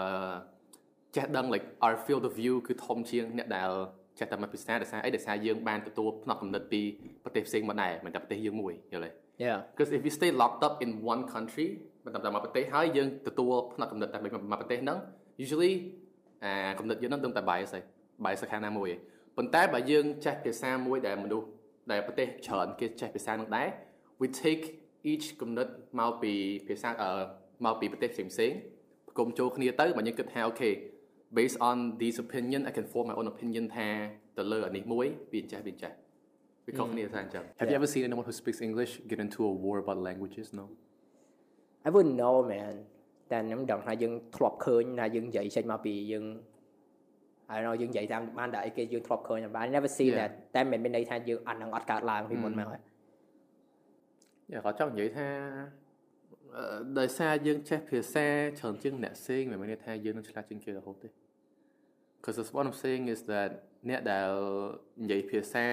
[1.15, 3.71] ចេះដឹង like our field of view គឺធំជាងអ្នកដែល
[4.19, 6.81] ចេះតែមកភាសាដោយសារអីដោយសារយើងបានទទួលផ្នែកកំណត់ពី
[7.23, 9.09] ប្រទេសផ្សេងមកដែរមិនតែប្រទេសយើងមួយយល់ទេ
[9.45, 11.67] Yeah because if you stay locked up in one country
[12.05, 14.97] មិនតែមកប្រទេសហើយយើងទទួលផ្នែកកំណត់តែមកប្រទេសហ្នឹង
[15.43, 15.73] usually
[16.43, 17.83] អាកំណត់យើងហ្នឹងដឹងតែ bias ហើយ
[18.23, 18.99] bias ខាងណាមួយឯង
[19.37, 21.47] ប៉ុន្តែបើយើងចេះភាសាមួយដែលមនុស្ស
[21.91, 23.67] ដែលប្រទេសច្រើនគេចេះភាសាហ្នឹងដែរ
[24.21, 24.65] we take
[25.11, 26.33] each កំណត់មកពី
[26.67, 27.11] ភាសាអឺ
[27.65, 28.51] មកពីប្រទេសផ្សេងផ្សេង
[29.07, 30.69] ប្រគំចូលគ្នាទៅបើយើងគិតថាអូខេ
[31.38, 33.88] based on these opinion I can form my own opinion ថា
[34.36, 35.92] ទៅលើអានេះមួយវាចេះវាចេះ
[36.66, 40.64] វាខុសគ្នាថាអញ្ចឹង Have you ever seen anyone who speaks English get into a war about languages no
[41.86, 42.74] I wouldn't know man
[43.30, 46.24] តែខ្ញុំដឹងថាយើងធ្លាប់ឃើញថាយើងនិយាយចេញមកពីយើង
[47.50, 52.82] I don't know យើងនិយាយតាមបានតែអីគេយើងធ្លាប់ឃើញបាន never see that តែមិនមានន័យថាយើងអានឹងអត់កើតឡើងពីមុនមកហើយ
[54.52, 55.28] យ៉ាគាត់ចង់និយាយថា
[56.99, 58.27] ដោយសារយើងចេះភាសា
[58.59, 61.09] ច្រើនជាងអ្នកផ្សេងមិនមែនថាយើងនឹងឆ្លាតជាងគេរហូតទេ
[62.17, 63.49] because what I'm saying is that
[63.89, 64.31] អ្នកដែល
[65.03, 65.67] និយាយភាសា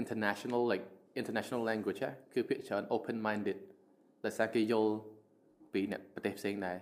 [0.00, 0.84] international like
[1.20, 2.00] international language
[2.32, 3.58] គឺភាគច្រើន open minded
[4.24, 4.92] ដោយសារគេយល់
[5.72, 6.78] ពីអ្នកប្រទេសផ្សេងដែរ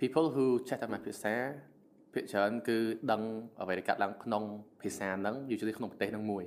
[0.00, 1.34] people who ចេះតែមួយភាសា
[2.12, 2.78] ភាគច្រើនគឺ
[3.10, 3.22] ដឹង
[3.60, 4.44] អ្វីដែលកាត់ឡើងក្នុង
[4.82, 6.44] ភាសាហ្នឹង usually ក្នុងប្រទេសហ្នឹងមួយ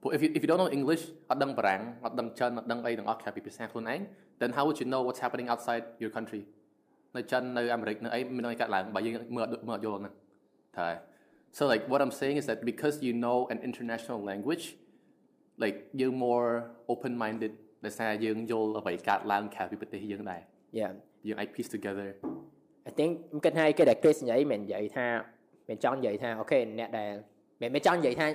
[0.00, 4.00] ព្រោះ if you if you don't know English អត់ដឹងបារាំងអត់ដឹងចិនអត់ដឹងអីទាំងអស់ក្រៅពីភាសាខ្លួនឯង
[4.40, 6.42] then how would you know what's happening outside your country
[7.16, 10.14] នៅចិននៅអាមេរិកនៅអីមានអីកាត់ឡើងបើយើងមើលមើលយល់ហ្នឹង
[10.78, 10.88] តែ
[11.56, 14.64] so like what I'm saying is that because you know an international language
[15.62, 16.48] like you're more
[16.92, 17.52] open minded
[17.84, 20.40] ដោយសារយើងយល់អ្វីកាត់ឡើងក្រៅពីប្រទេសយើងដែរ
[20.80, 20.92] Yeah
[21.26, 22.08] យើងអាច piece together
[22.88, 25.06] I think ខ្ញុំគិតថាគេដែល Chris និយាយមិននិយាយថា
[25.68, 27.12] មិនចង់និយាយថាអូខេអ្នកដែល
[27.60, 28.26] មិនមិនចង់និយាយថា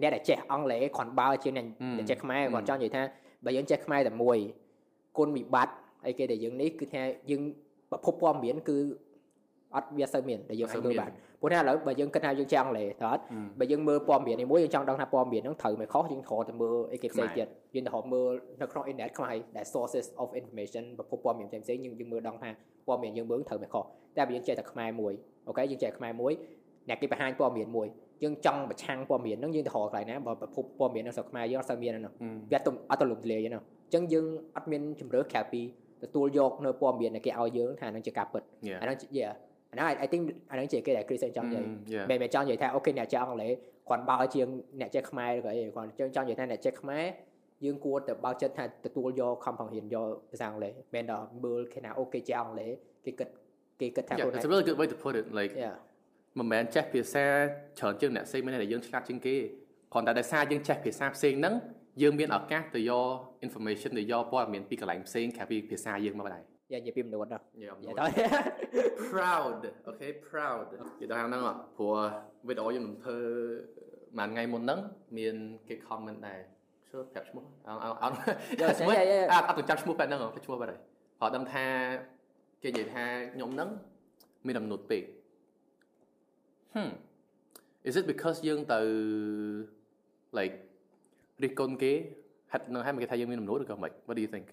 [0.00, 3.02] អ្នកដែលចេះអង់គ្លេសគ្រាន់បើជាងអ្នកចេះខ្មែរគាត់ចង់និយាយថា
[3.44, 4.38] បើយើងចេះខ្មែរតែមួយ
[5.18, 5.74] គុណវិបត្តិ
[6.06, 7.42] អីគេដែលយើងនេះគឺថាយើង
[7.90, 8.78] ប្រភពព័ត៌មានគឺ
[9.74, 13.22] អត់វាសូវមានដែលយើងអាចមើលបានព្រោះថាឥឡូវបើយើងគិតថាយើងចេះអង់គ្លេសតើអត់
[13.60, 18.30] បើយើងមើលព័ត៌មាននេះមួយយើងចង់ដឹងថាព័ត៌មានហ្នឹងត្រូវមិនខុសយើងត្រូវតែមើលអីគេផ្សេងទៀតយើងត្រូវមើល
[18.60, 22.50] នៅក្នុង internet ខ្មែរដែល sources of information ប្រភពព័ត៌មានផ្សេងផ្សេងយើងយើងមើលដឹងថា
[22.86, 23.84] ព័ត៌មានយើងមើលត្រូវមិនខុស
[24.16, 25.12] តែបើយើងចេះតែខ្មែរមួយ
[25.48, 26.32] អូខេយើងចេះខ្មែរមួយ
[26.88, 27.86] អ្នកគេបង្ហាញព័ត៌មានមួយ
[28.22, 32.14] យើងចង់ប្រឆាំងព័ត៌មានហ្នឹងយើងទៅរកកន្លែងណាបើប្រភពព័ត៌មាននៅស្រុកខ្មែរយើងអត់សូវមានហ្នឹង
[32.52, 34.26] វាអត់ទៅលំទលាយហ្នឹងអញ្ចឹងយើង
[34.56, 35.62] អត់មានជំរឿក្រៅពី
[36.04, 38.42] ទទួលយកនៅព័ត៌មានដែលគេឲ្យយើងថាហ្នឹងជាការពិត
[38.80, 39.32] អាហ្នឹង yeah
[39.70, 41.64] អាហ្នឹង I think អាហ្នឹងជាគេដែល Chris ចង់និយាយ
[42.10, 43.52] មិនមែនចង់និយាយថាអូខេអ្នកចេះអង់គ្លេស
[43.88, 44.46] គាត់បើជាង
[44.80, 47.04] អ្នកចេះខ្មែរឬក៏អីគាត់ចង់ចង់និយាយថាអ្នកចេះខ្មែរ
[47.64, 52.70] យើងគួរតែបើកចិត្តថាទទួលយកខំប្រឹងរៀនយកភាសាអង់គ្លេសមិនដល់មើលគេថាអូគេចេះអង់គ្លេស
[53.04, 53.28] គេគិត
[53.80, 55.52] គេគិតថាខ្លួនឯង It's a really good way to put it like
[56.38, 57.26] មិនមែនចេះភាសា
[57.78, 59.36] ច្រើនជាងអ្នកផ្សេងមិនតែយើងឆ្លាតជាងគេ
[59.92, 61.54] គ្រាន់តែដោយសារយើងចេះភាសាផ្សេងហ្នឹង
[62.02, 63.08] យើងមានឱកាសទៅយក
[63.46, 68.04] information ទៅយកព័ត៌មានពីកន្លែងផ្សេងក្រៅពីភាសាយើងមកដែរយ៉ានិយាយពីមនុស្សដល់យ៉ាទៅ
[69.10, 71.42] proud okay proud និយាយដល់ហ្នឹង
[71.76, 71.96] ព្រោះ
[72.48, 73.18] វីដេអូខ្ញុំនឹងធ្វើ
[74.18, 74.80] មួយថ្ងៃមុនហ្នឹង
[75.18, 75.34] មាន
[75.68, 76.40] គេ comment ដែរ
[76.88, 78.14] ឈើប្រាប់ឈ្មោះអត់អត់
[78.78, 78.92] ឈ្មោះ
[79.32, 80.80] អត់អត់ចាំឈ្មោះបែបហ្នឹងឈ្មោះបែបហ្នឹង
[81.20, 81.66] គាត់ដឹងថា
[82.62, 83.68] គេនិយាយថាខ្ញុំហ្នឹង
[84.46, 85.02] មានអំណត់ពេក
[86.75, 86.91] hmm
[87.89, 88.79] is it because យើងទៅ
[90.39, 90.55] like
[91.43, 91.93] រិះគន់គេ
[92.51, 94.45] ហាត់នឹងឲ្យគេថាយើងមានអំណួតឬក៏មិន what do you think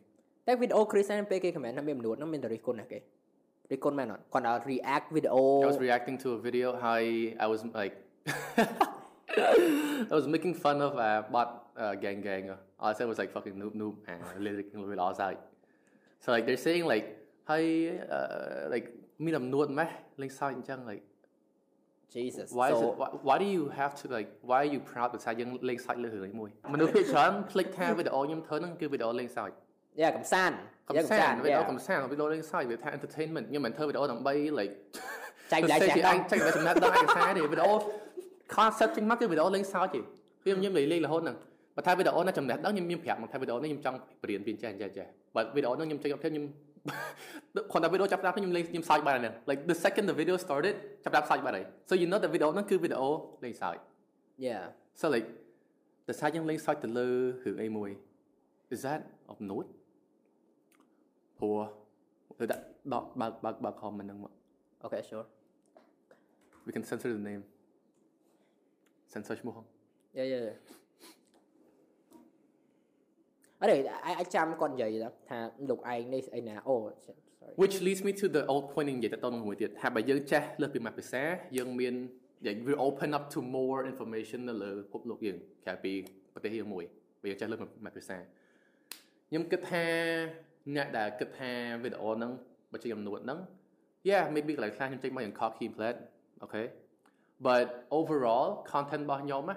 [0.46, 2.98] តែវីដេអូ Chris ហ្នឹងពេលគេ comment ថាមានអំណួតហ្នឹងមានតែរិះគន់ណាគេ
[3.72, 6.98] រិះគន់មែនអត់គាត់ដល់ react វីដេអូ I was reacting to a video how
[7.44, 7.94] I was like
[10.12, 11.48] I was making fun of uh, bot
[11.82, 12.44] uh, gang gang
[12.80, 15.34] all I said was like fucking noob noob and lyric លឺអស់ហើយ
[16.22, 17.06] so like they're saying like
[17.50, 17.64] ហើយ
[18.16, 18.86] uh, like
[19.24, 19.90] មានអំណួតម៉េះ
[20.22, 21.02] លេងសើចអញ្ចឹង like
[22.15, 24.81] Jesus why so, is it why, why do you have to like why are you
[24.91, 29.51] proud ដោយសារយើងលេងសើចលើរឿងនេះមួយមនុស្សភាគច្រើនភ្លេចថាវីដេអូខ្ញុំធ្វើហ្នឹងគឺវីដេអូលេងសើច
[30.01, 30.55] យ៉ាកំសាន្ត
[30.89, 34.73] កំសាន្តវីដេអូកំសាន្តវីដេអូលេងសើចវាថា entertainment ខ្ញុំមិនធ្វើវីដេអូដើម្បី like
[35.51, 37.73] ចែកចាយចែកចែកចំណេះដឹងឯកសារទេវីដេអូ
[38.55, 39.99] concept ចេញមកគឺវីដេអូលេងសើចទេ
[40.43, 41.37] ខ្ញុំខ្ញុំលេងលេងរហូតហ្នឹង
[41.75, 46.45] បើថាវីដេអូណាចំណេះដឹងខ្ញុំខ្ញុំប្រាប់មកថាវីដេអូនេះខ្ញុំចង់បរៀនពីចេះចេះចេះបើវីដេអូហ្នឹងខ្ញុំចេញអត់ខ្ញុំ
[47.72, 53.08] គាត់តែវីដេអូចាប់ផ្ដើមខ្ញុំលេងខ្ញុំសើចបានហ្នឹង like the second the video started ចាប់ផ្ដើមសើចបានហើយ so you know the video ហ្នឹងគឺវីដេអូ
[53.44, 53.76] លេងសើច
[54.46, 54.62] yeah
[55.00, 55.28] so like
[56.06, 57.08] តែសាច់យើងលេងសើចទៅលើ
[57.44, 57.90] រឿងអីមួយ
[58.74, 59.00] is that
[59.32, 59.68] of note
[61.38, 61.58] ព្រោះ
[62.40, 62.62] ទៅដាក់
[62.92, 64.32] ដកបើកបើកបើក comment ហ្នឹងមក
[64.84, 65.26] okay sure
[66.66, 67.42] we can censor the name
[69.12, 69.54] censor ឈ្មោះ
[70.18, 70.56] yeah yeah yeah
[73.63, 73.77] អរេ
[74.19, 74.97] អាចចាំគាត់និយាយ
[75.29, 75.37] ថា
[75.69, 77.21] លោកឯងនេះស្អីណាអូ sorry
[77.61, 81.23] which leads me to the old point និយាយទៅដល់មួយទៀតថាបើយើងចេះលើសពីមួយភាសា
[81.57, 81.95] យើងមាន
[82.67, 85.93] we open up to more information នៅលើពិភពលោកយើងក្រៅពី
[86.33, 86.83] ប្រទេសយើងមួយ
[87.21, 89.85] បើយើងចេះលើសមួយភាសាខ្ញុំគិតថា
[90.75, 91.51] អ្នកដែលគិតថា
[91.83, 92.31] វីដេអូហ្នឹង
[92.71, 93.39] បើជាចំនួនហ្នឹង
[94.09, 95.99] yeah maybe កន្លែងខ្លះខ្ញុំចេញមកយ៉ាង cocky plate
[96.43, 96.65] okay
[97.47, 97.65] but
[97.99, 99.55] overall content របស់ខ្ញុំណា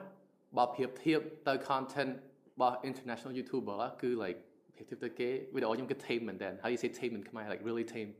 [0.56, 2.12] បើប្រៀបធៀបទៅ content
[2.55, 4.39] របស់ international youtuber គឺ like
[4.75, 8.11] ប្រៀបធៀបទៅគេវីដេអូខ្ញុំគឺ tame មែនតើ how you say tame in Khmer like really tame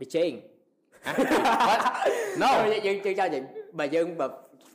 [0.00, 0.30] បិជេង
[2.42, 2.48] no
[2.86, 3.42] យើងយើងចង់និយាយ
[3.78, 4.26] បើយើងបើ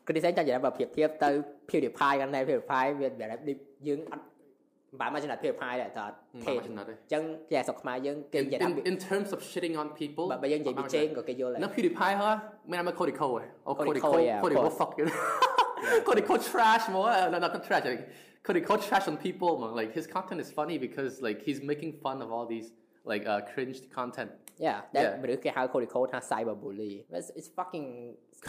[0.05, 1.29] criticism ចង់និយាយបើប្រៀបធៀបទៅ
[1.69, 6.05] PewDiePie កាន់តែ PewDiePie វាបែបយើងអត់មិនបានមកចំណាត់ PewDiePie ដែរតើ
[6.45, 12.29] ថេចំណាត់ទេ អញ្ចឹងគេស្រុកខ្មែរយើងគេនិយាយថា in, in terms of shitting on people បើបើយើងនិយាយបិជេងក៏គេយល់ដែរ No PewDiePie ហ៎
[12.71, 14.77] មានមក Cody Ko ហ៎អូ Cody Cody Ko, Ko yeah, of Cody Ko course.
[14.81, 15.05] fuck you
[16.07, 18.03] Cody Ko trash more uh, no not trash like
[18.47, 19.71] Cody Ko trash on people man.
[19.79, 22.67] like his content is funny because like he's making fun of all these
[23.11, 24.31] like uh cringe content
[24.65, 25.21] Yeah that Yeah.
[25.23, 27.87] មនុស្សគេហៅ Cody Code ថា cyber bully it's, it's fucking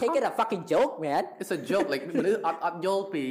[0.01, 3.25] take it a fucking joke man it's a joke like មនុស្សអត់អត់យល់ពី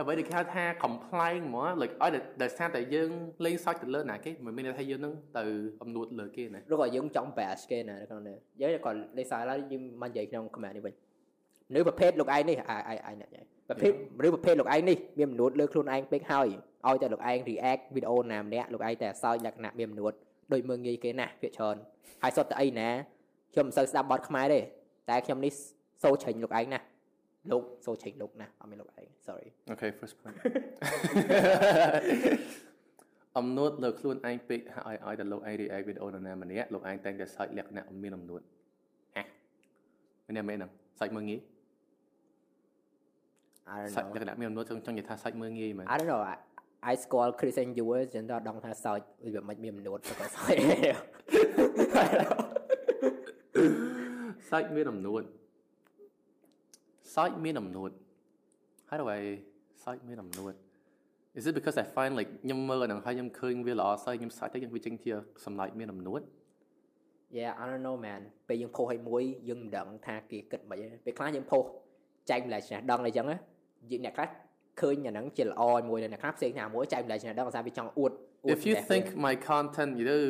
[0.00, 3.10] អ្វីដែលគេហៅថា complain ហ្មង like ឲ្យតែដោយសារតែយើង
[3.44, 5.44] លេងសើចទៅលើណាគេមិនមានន័យថាយើងនឹងទៅ
[5.82, 10.94] អំនួតលើគេណា ឬក៏យើងចង់ bash គេណានៅក្នុងនេះយើងក៏លេខសារឡើយយើងមកនិយាយក្នុង comment នេះវិញ
[11.69, 16.47] មនុស្សប្រភេទលោកឯងនេះអាយអាយអ្នកញ៉ៃប្រភេទមនុស្សប្រភេទលោកឯងនេះមានមនួតលើខ្លួនឯងពេកហើយ
[16.87, 20.13] ឲ្យតែលោកឯង react វីដេអូណាម្នាក់លោកឯងតែសើចលក្ខណៈមានមនួត
[20.53, 21.75] ដូចមើងងាយគេណាស់ភាកច្រើន
[22.23, 22.89] ហើយសុទ្ធតែអីណា
[23.53, 24.59] ខ្ញុំមិនសូវស្ដាប់បទខ្មែរទេ
[25.09, 25.53] តែខ្ញុំនេះ
[26.03, 26.79] សូជ្រិញលោកឯងណា
[27.51, 30.35] លោកសូជ្រិញលោកណាអត់មានលោកឯង sorry Okay first point
[33.37, 38.41] អំនួតលើខ្លួនឯងពេកហើយឲ្យតែលោកឯង react វីដេអូនរណាម្នាក់លោកឯងតែងតែសើចលក្ខណៈមិនមានអំនួត
[39.15, 39.23] ហ៎
[40.27, 41.52] មែនទេមែនហ្នឹងសើចមើលងាយ I don't
[43.95, 46.35] សើច know លក្ខណៈមានអំនួតចង់ចង់និយាយថាសើចមើលងាយមែន I don't know I,
[46.91, 48.99] I score Chris and you ចឹងដល់ដងថាសើច
[49.33, 50.55] វាមិនមានមនួតទៅក៏សើច
[54.49, 55.23] សើចមានអំនួត
[57.15, 57.91] សើចមានអំនួត
[58.89, 59.21] How do I
[59.83, 60.53] សើចមានអំនួត
[61.37, 65.11] Is it because I find like ខ្ញុំមើលអាហ្នឹងហើយខ្ញុំឃើញវាល្អសើចខ្ញុំសើចទៅខ្ញុំវាចេញជា
[65.45, 66.21] សម្លេចមានអំនួត
[67.37, 71.63] Yeah I don't know man ពេលយើងផុសឲ្យមួយយើងមិនដឹងថាគេគិតមិនទេពេលខ្លះយើងផុស
[72.30, 73.36] ចែកម្លែកឆ្នាំដឹងអីចឹងណា
[73.90, 74.28] យើងអ្នកខ្លះ
[74.80, 78.12] ឃើញអាហ្នឹងជាល្អមួយអ្នកខ្លះផ្សេងណាមួយចែកម្លែកឆ្នាំដឹងថាវាចង់អួត
[78.44, 80.28] អួត If you think my content យល់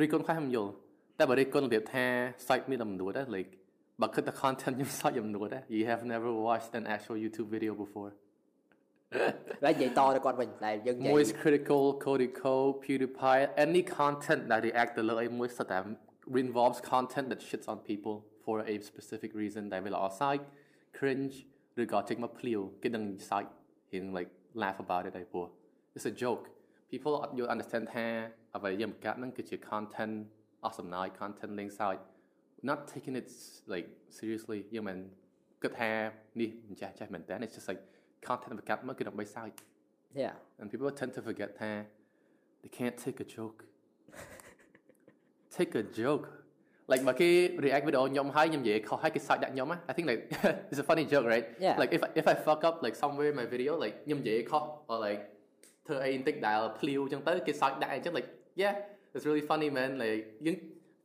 [0.00, 0.70] រីកុនខ្លះខ្ញុំយល់
[1.18, 2.04] តែបើរីកុនរបៀបថា
[2.48, 3.50] សាច់មានអំនួតដែរ like
[4.02, 8.10] បើគិតតែ content ខ្ញុំសាច់អំនួតដែរ you have never watched an actual YouTube video before
[9.64, 15.78] ហើយនិយាយតទៅគាត់វិញតែយើងនិយាយ Moist critical Cody Co PewDiePie any content that react ទៅលើអីមួយសុទ្ធតែ
[16.46, 20.44] involves content that shits on people for a specific reason ដែលវាល្អសាច់
[20.98, 21.36] cringe
[21.82, 23.50] ឬក៏ចេញមកភ្លាវគេនឹងសាច់
[23.92, 24.30] រៀង like
[24.62, 25.46] laugh about it ដែរព្រោះ
[25.96, 26.44] it's a joke
[26.90, 28.06] people អត់យល់ understand ថា
[28.56, 30.14] អ្វីយើងបង្កើតហ្នឹងគឺជា content
[30.64, 31.96] អស់សំណើច content លេងសើច
[32.68, 33.28] not taking it
[33.72, 34.98] like seriously យើងមិន
[35.62, 35.90] គិតថា
[36.40, 37.82] នេះមិនចាស់ចាស់មែនតើ it's just like
[38.26, 39.50] content បង្កើតមកគឺដើម្បីសើច
[40.22, 41.80] Yeah and people tend to forget that
[42.62, 43.64] they can't take a joke.
[45.50, 46.28] take a joke.
[46.87, 49.69] like mà khi react video nhóm hai nhóm gì có hai cái site đặt nhóm
[49.69, 49.77] á.
[49.87, 50.21] I think like
[50.71, 51.45] it's a funny joke right?
[51.59, 51.79] Yeah.
[51.79, 54.41] like if I, if I fuck up like somewhere in my video like nhóm gì
[54.41, 55.23] có or like
[55.85, 58.75] thơ ai tích đại plew chẳng tới cái site đại chắc like yeah
[59.13, 59.97] it's really funny man.
[59.97, 60.55] Like những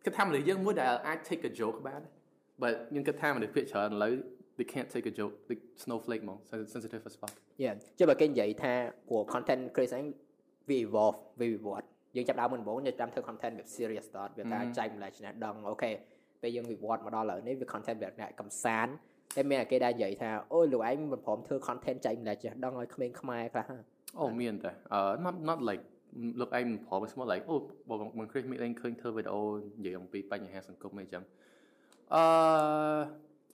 [0.05, 2.11] cái tham này dân muốn đại I take a joke about it.
[2.59, 4.19] But những cái tham này quyết trở lấy
[4.59, 5.31] they can't take a joke.
[5.49, 7.35] Like snowflake mà sensitive as fuck.
[7.59, 7.77] Yeah.
[7.97, 10.13] Chứ mà cái vậy tha của content creation
[10.67, 11.81] vì evolve vì what?
[12.17, 15.91] យើងចាប់ដើមមុនដំបូងយើងចាប់ធ្វើ content បែប serious start វាថាចែកម្លែកឆ្នាំដឹងអូខេ
[16.43, 18.93] ពេលយើងវិវត្តមកដល់ឥឡូវនេះវា content បែបអ្នកកំសាន្ត
[19.37, 23.81] តែមានគេដែលនិយាយថាអូយលោកឯងមិនព្រមធ្វើ content ចែកម្លែកចេះដឹងឲ្យក្មេងខ្មែរខ្លះហ្នឹង
[24.21, 25.83] អូមានតែអឺ not not like
[26.41, 27.57] លោកឯងប្រហែលស្មោះ like អូ
[27.89, 29.43] បងបងគ្រីសមានឯងឃើញធ្វើវីដេអូ
[29.77, 31.23] និយាយអំពីបញ្ហាសង្គមអីចឹង
[32.15, 32.23] អឺ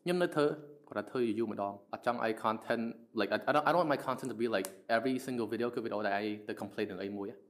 [0.03, 0.47] ខ្ញុំនៅធ្វើ
[0.89, 2.85] គាត់ថាធ្វើយូរម្ដងអត់ចង់ឲ្យ content
[3.21, 5.69] like I I don't I don't want my content to be like every single video
[5.75, 7.46] គឺវីដេអូដែលឯងទៅ complain រឿងអីមួយ Yeah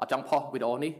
[0.00, 0.92] អត់ចង់ផុសវីដេអូនេះ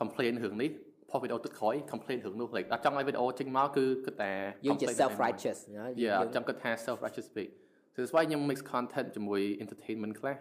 [0.00, 0.70] complain រឿងនេះ
[1.10, 4.32] ផុសវីដេអូទឹកក្រោយ complain រឿងនោះ like អត់ចង់ឲ្យវីដេអូចេញមកគឺគិតតែ
[4.66, 7.48] យើងជា complain self righteous ណា Yeah អត់ចង់គិតថា self righteous ពេក
[7.94, 10.36] So that's why ខ្ញុំ mix content ជាមួយ entertainment ខ្លះ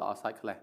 [0.00, 0.58] ល្អសាច់ខ្លះច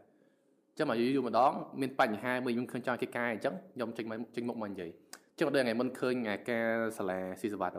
[0.77, 4.89] ចឹងមកយូរយូរម្ដងមានបញ្ហាមួយខ្ញុំឃើញចង់គេកែអញ្ចឹងខ្ញុំចេញមកចេញមុខមកនិយាយ
[5.37, 7.75] ចឹងដូចថ្ងៃមុនឃើញអាការសាលាស៊ីសវត្ត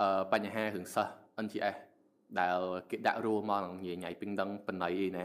[0.00, 1.12] អឺបញ្ហារឿងសិស្ស
[1.44, 1.76] NGS
[2.38, 2.58] ដែល
[2.90, 5.24] គេដាក់រួមមកនឹងញ៉ៃពីងដឹងបណៃអីណា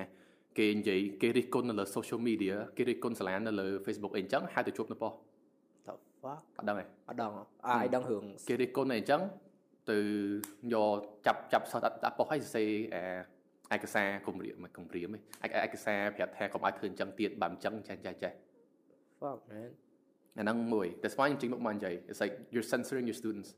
[0.58, 5.20] គេនិយាយគេរិះគន់នៅលើ social media គេរិះគន់សាលានៅលើ Facebook អីអញ្ចឹងហៅទៅជួបនៅប៉ុស្តិ៍
[5.88, 7.32] the fuck អត់ដឹងទេអត់ដឹង
[7.68, 9.22] អាយដឹងរឿងគេរិះគន់អីអញ្ចឹង
[9.92, 9.98] ទៅ
[10.74, 12.70] យកចាប់ចាប់សិស្សដាក់ដាក់ប៉ុស្តិ៍ឲ្យសរសេរ
[13.72, 18.32] អាឯកសារគម្រាមមិនគម្រាមទេឯឯកសារប្រាប់ថាកុំឲ្យធ្វើអញ្ចឹងទៀតបើមិនអញ្ចឹងចេះចេះចេះ
[19.20, 19.70] fuck man
[20.38, 23.50] អាហ្នឹងមួយ That's why ខ្ញុំចេញមកមកនិយាយ It's like you're censoring your students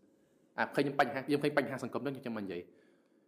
[0.58, 2.62] អាឃើញបញ្ហាយើងឃើញបញ្ហាសង្គមហ្នឹងខ្ញុំចេញមកនិយាយ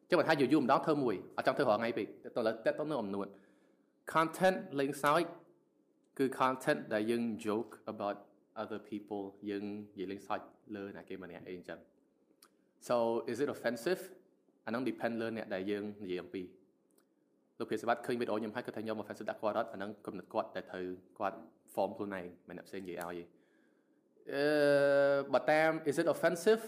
[0.10, 3.27] ចឹងបើថាយូរយូរម្ដងធ្វើមួយអត់ចង់ធ្វើរាល់ថ្ងៃពេកតើតើតើនៅអំនួត
[4.14, 5.22] content លេងសើច
[6.18, 8.16] គឺ content ដែលយើង joke about
[8.62, 9.64] other people យើង
[9.98, 10.40] និយាយលេងសើច
[10.76, 11.78] លើអ្នកគេម្នាក់អីអញ្ចឹង
[12.88, 12.96] so
[13.30, 14.02] is it offensive
[14.66, 16.42] អាហ្នឹង depend លើអ្នកដែលយើងនិយាយអំពី
[17.58, 20.87] លោកភាសាបាត់ឃើញវីដេអូខ្ញុំហើយគាត់ថាខ្ញុំ offensive ដាក់គាត់អត់អាហ្នឹងគំនិតគាត់ដែលត្រូវ
[21.18, 21.38] គាត់
[21.74, 23.24] form ខ្លួនឯងមិនអ្នកផ្សេងនិយាយឲ្យទេ
[24.32, 24.44] អឺ
[25.32, 26.62] បើតាម is it offensive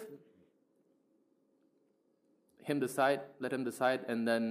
[2.68, 4.44] him decide let him decide and then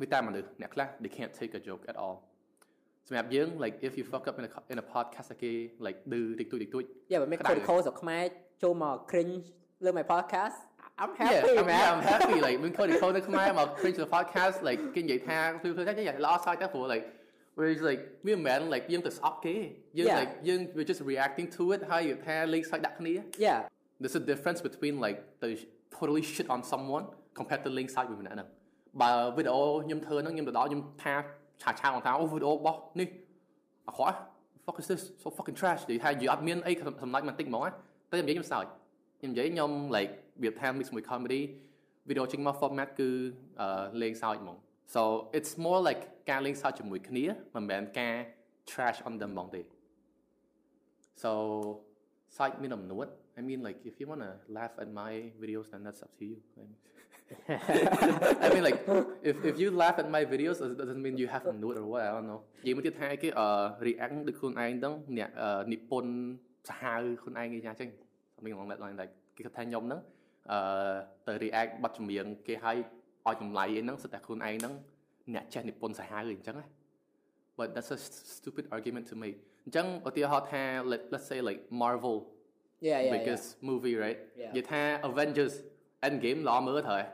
[0.00, 2.16] វាតាមមនុស្សអ្នកខ្លះ they can't take a joke at all
[3.06, 5.52] សម្រាប់យើង like if you fuck up in a in a podcast គេ
[5.86, 8.24] like ឌឺតិចតួចតិចតួច យ៉ាបើមាន ក្តៅ critical ស្រុកខ្មែរ
[8.62, 9.36] ចូលមក cringe
[9.84, 10.58] លើ my podcast
[11.02, 14.08] I'm Yeah, happy I'm, man yeah, I'm happy like មាន code code នៅខ្មែរមក cringe the
[14.16, 17.04] podcast like គេនិយាយថាគឺគឺថាយ៉ាងល្អសាយតែព្រោះ like
[17.56, 19.56] whereas like វាមិនមែន like យើងទៅស្អប់គេ
[19.98, 20.20] យើង Yeah.
[20.20, 23.14] like យើង we're just reacting to it ហើយថាលេងសាយដាក់គ្នា
[23.46, 23.58] yeah
[24.00, 25.48] there's a difference between like the
[25.96, 27.04] totally shit on someone
[27.38, 28.48] compared to លេងសាច់មួយម្នាក់ហ្នឹង
[29.01, 31.13] បើវីដេអូខ្ញុំធ្វើហ្នឹងខ្ញុំទៅដល់ខ្ញុំថា
[31.61, 33.07] ឆាឆាមកថាអូវីដេអូរបស់នេះ
[33.87, 34.17] អាក្រក់
[34.65, 37.71] fuck is this so fucking trash និយាយថានិយាយអត់មានអីសម្ដេចបន្តិចហ្មងណា
[38.11, 38.65] តែនិយាយខ្ញុំសើច
[39.19, 40.11] ខ្ញុំនិយាយខ្ញុំ like
[40.43, 41.41] វាថា mix មួយ comedy
[42.07, 43.09] វីដេអូចេញមក format គឺ
[43.61, 44.57] អឺលេងសើចហ្មង
[44.93, 45.01] so
[45.37, 47.25] it's more like ការលេងសើចជាមួយគ្នា
[47.55, 48.15] មិនមែនការ
[48.69, 49.61] trash on them ហ្មងទេ
[51.23, 51.31] so
[52.37, 53.07] សើចមានអំណួត
[53.38, 55.12] I mean like if you want to laugh at my
[55.42, 56.76] videos then that's up to you I mean,
[58.44, 58.78] I mean like
[59.30, 62.02] if if you laugh at my videos it doesn't mean you have អំណួត or what
[62.08, 63.46] I don't know និយាយមកទៀតថាគេអឺ
[63.86, 66.12] react ដូចខ្លួនឯងហ្នឹងអ្នកអឺនិពន្ធ
[66.68, 67.88] សាហាវខ្លួនឯងគេយ៉ាងចឹង
[68.34, 70.00] something along that line like គេគាត់ថាខ្ញុំហ្នឹង
[70.52, 70.58] អឺ
[71.26, 72.76] ទៅ react បទចម្រៀងគេឲ្យ
[73.26, 74.74] ឲ្យចម្លៃអីហ្នឹងសិតតែខ្លួនឯងហ្នឹង
[75.34, 76.66] អ្នកចេះនិពន្ធសាហាវអីអញ្ចឹងណា
[77.58, 77.98] but that's a
[78.36, 82.16] stupid argument to make អញ្ចឹងឧទាហរណ៍ថា let let's say like Marvel
[82.88, 84.52] yeah yeah biggest movie right Yeah.
[84.56, 85.54] និយាយថា Avengers
[86.08, 87.04] Endgame ល្អមើលត្រូវហើយ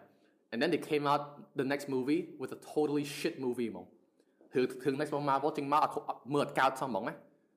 [0.52, 1.22] and then they came out
[1.60, 3.86] the next movie with a totally shit movie ហ្មង
[4.54, 7.14] រឿងរឿង next របស់ Marvel ចេញមកអត់អត់មើលអត់កោតសោះហ្មងណា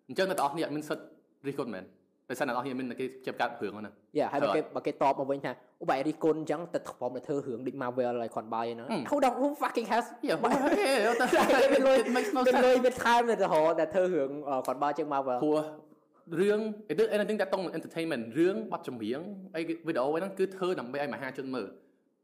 [0.08, 1.06] អញ្ចឹងអ្នកទាំងអស់គ្នាអត់មានសិទ្ធិ
[1.48, 1.86] រិះគន់មែន
[2.30, 11.26] ដោយសារអ្នកទាំងអស់គ្នាមានគេជាប់កាត់រឿងហ្នឹង យ៉ាហើយបើ ត្រូវ គេបើគេតបមកវិញថាអូបែររីគុណអញ្ចឹងទៅព្រមទៅធ្វើរឿងដូច Marvel ហើយគាត់បាយហ្នឹង Who don't who fucking has Yeah, but hey, what the
[11.74, 15.60] មានលុយ it makes no មានលុយ sense មានថែមទៅរហូតតែធ្វើរឿងអឺគាត់បាយជាង Marvel ព្រោះ
[16.41, 16.61] រឿង
[16.93, 19.21] it is anything that តង entertainment រឿងបទចម្រៀង
[19.57, 21.69] អីវីដេអូហ្នឹងគឺធ្វើដើម្បីឲ្យមហាជនមើល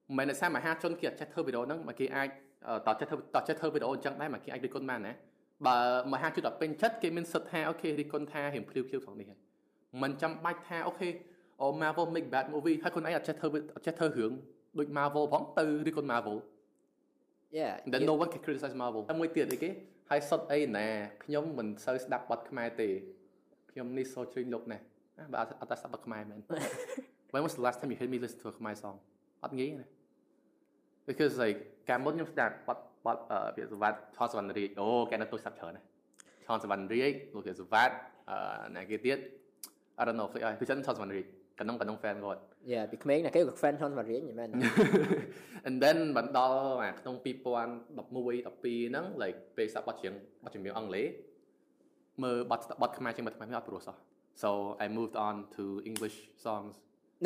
[0.09, 2.29] មិនមែនដោយសារមហាជនគេអត់ចេះធ្វើវីដេអូហ្នឹងមកគេអាច
[2.69, 5.13] អឺតោះចេះធ្វើតោះចេះធ្វើវីដេអូអញ្ចឹងដែរមកគេអាចរិះគន់បានណា
[5.67, 5.79] បើ
[6.13, 9.39] មហាជនអត់ពេញចិត្តគេមានសិទ្ធិថាអូខេរិះគន់ថារៀងភ្លាវភ្លាវផងនេះហើយ
[10.03, 11.09] មិនចាំបាច់ថាអូខេ
[11.61, 14.33] អូ Marvel make bad movie ហើយខ្លួនឯងអត់ចេះធ្វើអត់ចេះធ្វើរឿង
[14.79, 16.39] ដូច Marvel ផងទៅរិះគន់ Marvel
[17.59, 19.71] yeah then no one can criticize Marvel តែមួយទៀតអីគេ
[20.11, 20.87] ហើយសុតអីណា
[21.25, 22.89] ខ្ញុំមិនសូវស្ដាប់បទខ្មែរទេ
[23.79, 24.85] ខ្ញុំនេះសូជ្រុញលោកណាស់
[25.19, 26.41] ណាបើអត់អត់តែស្ដាប់បទខ្មែរមែន
[27.33, 28.97] When was the last time you heard me listen to a Khmer song
[29.45, 29.87] អត់ងាយណា
[31.09, 35.83] because like កាលមុនខ្ញុំស្ដាប់បទបទអឺពាក្យសវត្តថតសវណ្ណរាជអូកែនៅទូរស័ព្ទច្រើនណា
[36.49, 37.95] ថតសវណ្ណរាជលោកពាក្យសវត្ត
[38.31, 39.19] អឺណាគេទៀត
[40.01, 41.27] I don't know ផ្លេចអើយគឺចឹងថតសវណ្ណរាជ
[41.59, 42.41] កណ្ដុងកណ្ដុង fan គាត់
[42.73, 44.49] yeah ពីក្មេងណាគេក៏ fan ខ្លួនមករៀនមែន
[45.69, 47.35] and then បណ្ដល់អាក្នុង2011 12
[47.95, 50.15] ហ្នឹង like ពេលសាប់បទច្រៀង
[50.45, 51.09] បទចម្រៀងអង់គ្លេស
[52.23, 53.97] មើលបទបទខ្មែរជាងបទខ្មែរមិនអត់ព្រោះសោះ
[54.43, 54.49] so
[54.85, 56.73] I moved on to English songs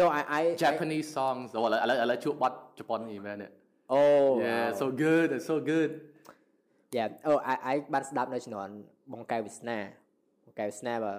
[0.01, 3.49] no I I Japanese songs អូឥឡូវឥឡូវឥឡូវជួបបទជប៉ុននេះមែនទេ
[3.97, 5.91] oh Yeah so good it's so good
[6.97, 8.73] yeah oh I I បានស្ដាប់នៅជំនាន់
[9.13, 9.79] បងកែវវាសនា
[10.45, 11.13] បងកែវវាសនាបើ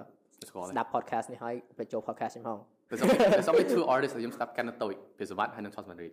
[0.48, 2.58] ស្គាល់ទេស្ដាប់ podcast នេះហើយទៅចូល podcast ខ្ញុំផង
[2.90, 6.12] There's only, there's only two artists ដែលខ្ញុំស្ដាប់កាន់តែតូចពេលសវត្តហើយនិង Toss Madrid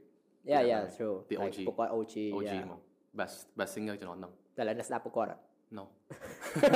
[0.52, 0.96] yeah Yeah, yeah right.
[0.98, 1.58] true The Like, OG.
[1.68, 2.80] ពួកគាត់ OG OG yeah ហ្មង
[3.20, 5.42] best best singer ជំនាន់ហ្នឹងតែឥឡូវនៅស្ដាប់ពួកគាត់អត់
[5.72, 5.88] No.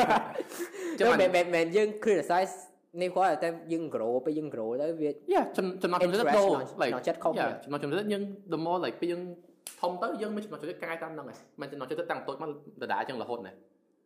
[0.99, 2.45] Chứ mẹ mẹ dân criticize
[2.93, 6.59] nếu có là ta dân grow bây grow tới việc yeah chúng chúng rất đâu
[6.77, 9.35] like nó chết không yeah chúng chúng rất nhưng the more like bây dân
[9.79, 11.35] thông tới dân mới chúng nó chúng rất cai tâm năng này.
[11.57, 13.53] Mà chúng rất tăng tốt mà đã đã là hồn này.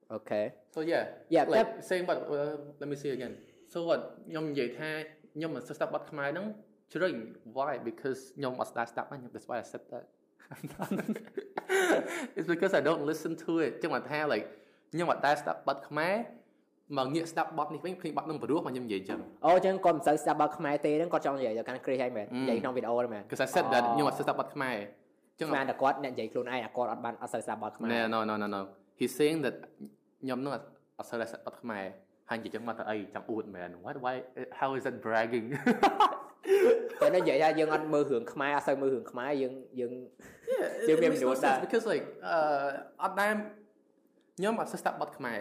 [0.07, 1.07] Okay so yeah.
[1.29, 1.85] Yeah like, that...
[1.85, 3.35] same but uh, let me see again.
[3.69, 3.99] So what?
[4.25, 6.53] Nhóm vậy tha nhóm mình sẽ start bắt khai nắng
[6.89, 7.83] children why?
[7.83, 10.03] Because nhóm mà start start that's why I said that.
[12.35, 13.73] It's because I don't listen to it.
[13.81, 14.47] Chứ mà tha like
[14.91, 16.13] ខ្ញុំអត់ដែលស្ដាប់បទខ្មែរ
[16.97, 28.61] មកងាកស្ដាប់បទនេះវិញឃើញបទនឹងព្រោះមកខ្ញុំនិយាយអញ្ចឹងអូអញ្ចឹងគាត់មិនសូវស្ដាប់បទខ្មែរទេហ្នឹងគាត់ចង់និយាយទៅកាន់ Chris ហើយមែននិយាយក្នុងវីដេអូហ្នឹងមែន because I said that ខ្ញុំអត់ស្ដាប់បទខ្មែរអញ្ចឹងស្មានតែគាត់អ្នកនិយាយខ្លួនឯងអាគាត់អត់បានអត់សូវស្ដាប់បទខ្មែរណែ no no no no
[28.99, 29.55] he's saying that
[30.21, 31.83] ខ្ញុំនឹងអត់សូវស្ដាប់បទខ្មែរ
[32.29, 34.15] ហើយនិយាយចឹងមកទៅអីចង់អួតមែន what why
[34.59, 35.47] how is that bragging
[37.01, 39.93] តែនិយាយថាយើងអត់មើលរឿងខ្មែរអត់សូវមើលរឿងខ្មែរយើងយើង
[40.87, 41.41] Chứ it em makes hiểu no ta.
[41.43, 42.37] sense because like អឺ
[43.03, 43.33] អត់ដែល
[44.39, 45.39] ខ្ញុំអត់សូវស្ដាប់បទខ្មែរ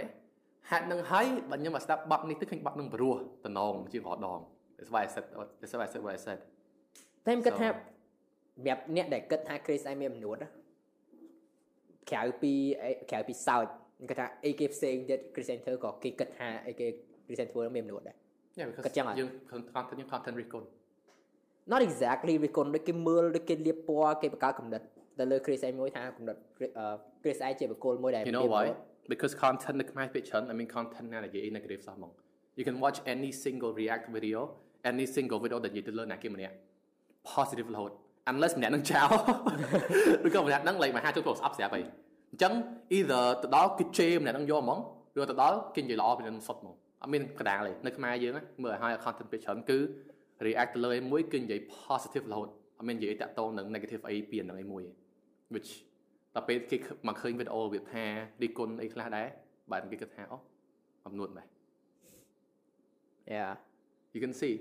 [0.71, 4.39] ហេតុនឹងហើយបើខ្ញុំអត់ស្ដាប់បទនេះទៅឃើញបទនឹងព្រោះតំណងជាងរហដង
[4.77, 5.25] that's why I said
[5.61, 6.39] that's why I said what I said
[7.27, 10.49] តែខ្ញុំគិត So- ថាសម្រាប់អ្នកដែលគិតថា Chris ឯងមានមនួតណា
[12.11, 13.67] ក្រៅពីអីក្រៅពីសោច
[14.09, 16.87] គាត់ថាអីគេផ្សេងទៀត Chris Center ក៏គេគិតថាអីគេ
[17.27, 18.17] Chris Center មានមនួតដែរ
[18.59, 20.67] yeah because គិតចឹងហ៎យើង content យើង content រិះគន់
[21.73, 24.87] not exactly វាគុណដូចគេមើលដូចគេលៀបពណ៌គេបង្កើតកំណត់
[25.19, 26.87] ទៅលើ Chris ឯងមួយថាកំណត់ Chris អឺ
[27.23, 28.67] Chris ឯងជាបុគ្គលមួយដែល You know why?
[29.13, 32.11] Because content នៅខ្មែរពេកច្រើន I mean content ណានិយាយ negative សោះហ្មង
[32.59, 34.41] You can watch any single react video
[34.91, 36.55] any single video ដែលនិយាយទៅលើអ្នកគេម្នាក់
[37.33, 37.93] positive រហូត
[38.31, 39.09] unless ម្នាក់នឹងចោល
[40.27, 41.81] ឬក៏ម្នាក់នឹង like មហាជនចូលស្អប់ស្រាប់អី
[42.33, 42.53] អញ្ចឹង
[42.97, 44.79] either ទៅដល់គេជេរម្នាក់នឹងយកហ្មង
[45.21, 49.79] ឬទៅដល់គេនិយាយល្អពីនឹងសុទ្ធហ្មងអត់មានកដាលទេនៅខ្មែរយើងណាមើលឲ្យហើយ content ពេកច្រើនគឺ
[50.47, 55.08] react ទៅលើអីមួយគឺនិយាយ positive រហូតអត់មាននិយាយតាក់ទងនឹង negative អីពីនឹងអីមួយទេ
[55.55, 55.71] which
[56.35, 56.77] ដល់ពេលគេ
[57.09, 58.05] មកឃើញវីដេអូវាថា
[58.43, 59.27] រីគុណអីខ្លះដែរ
[59.71, 60.39] បាទគេគិតថាអូ
[61.07, 61.47] អំនួតម៉េះ
[63.35, 63.53] Yeah
[64.15, 64.55] you can see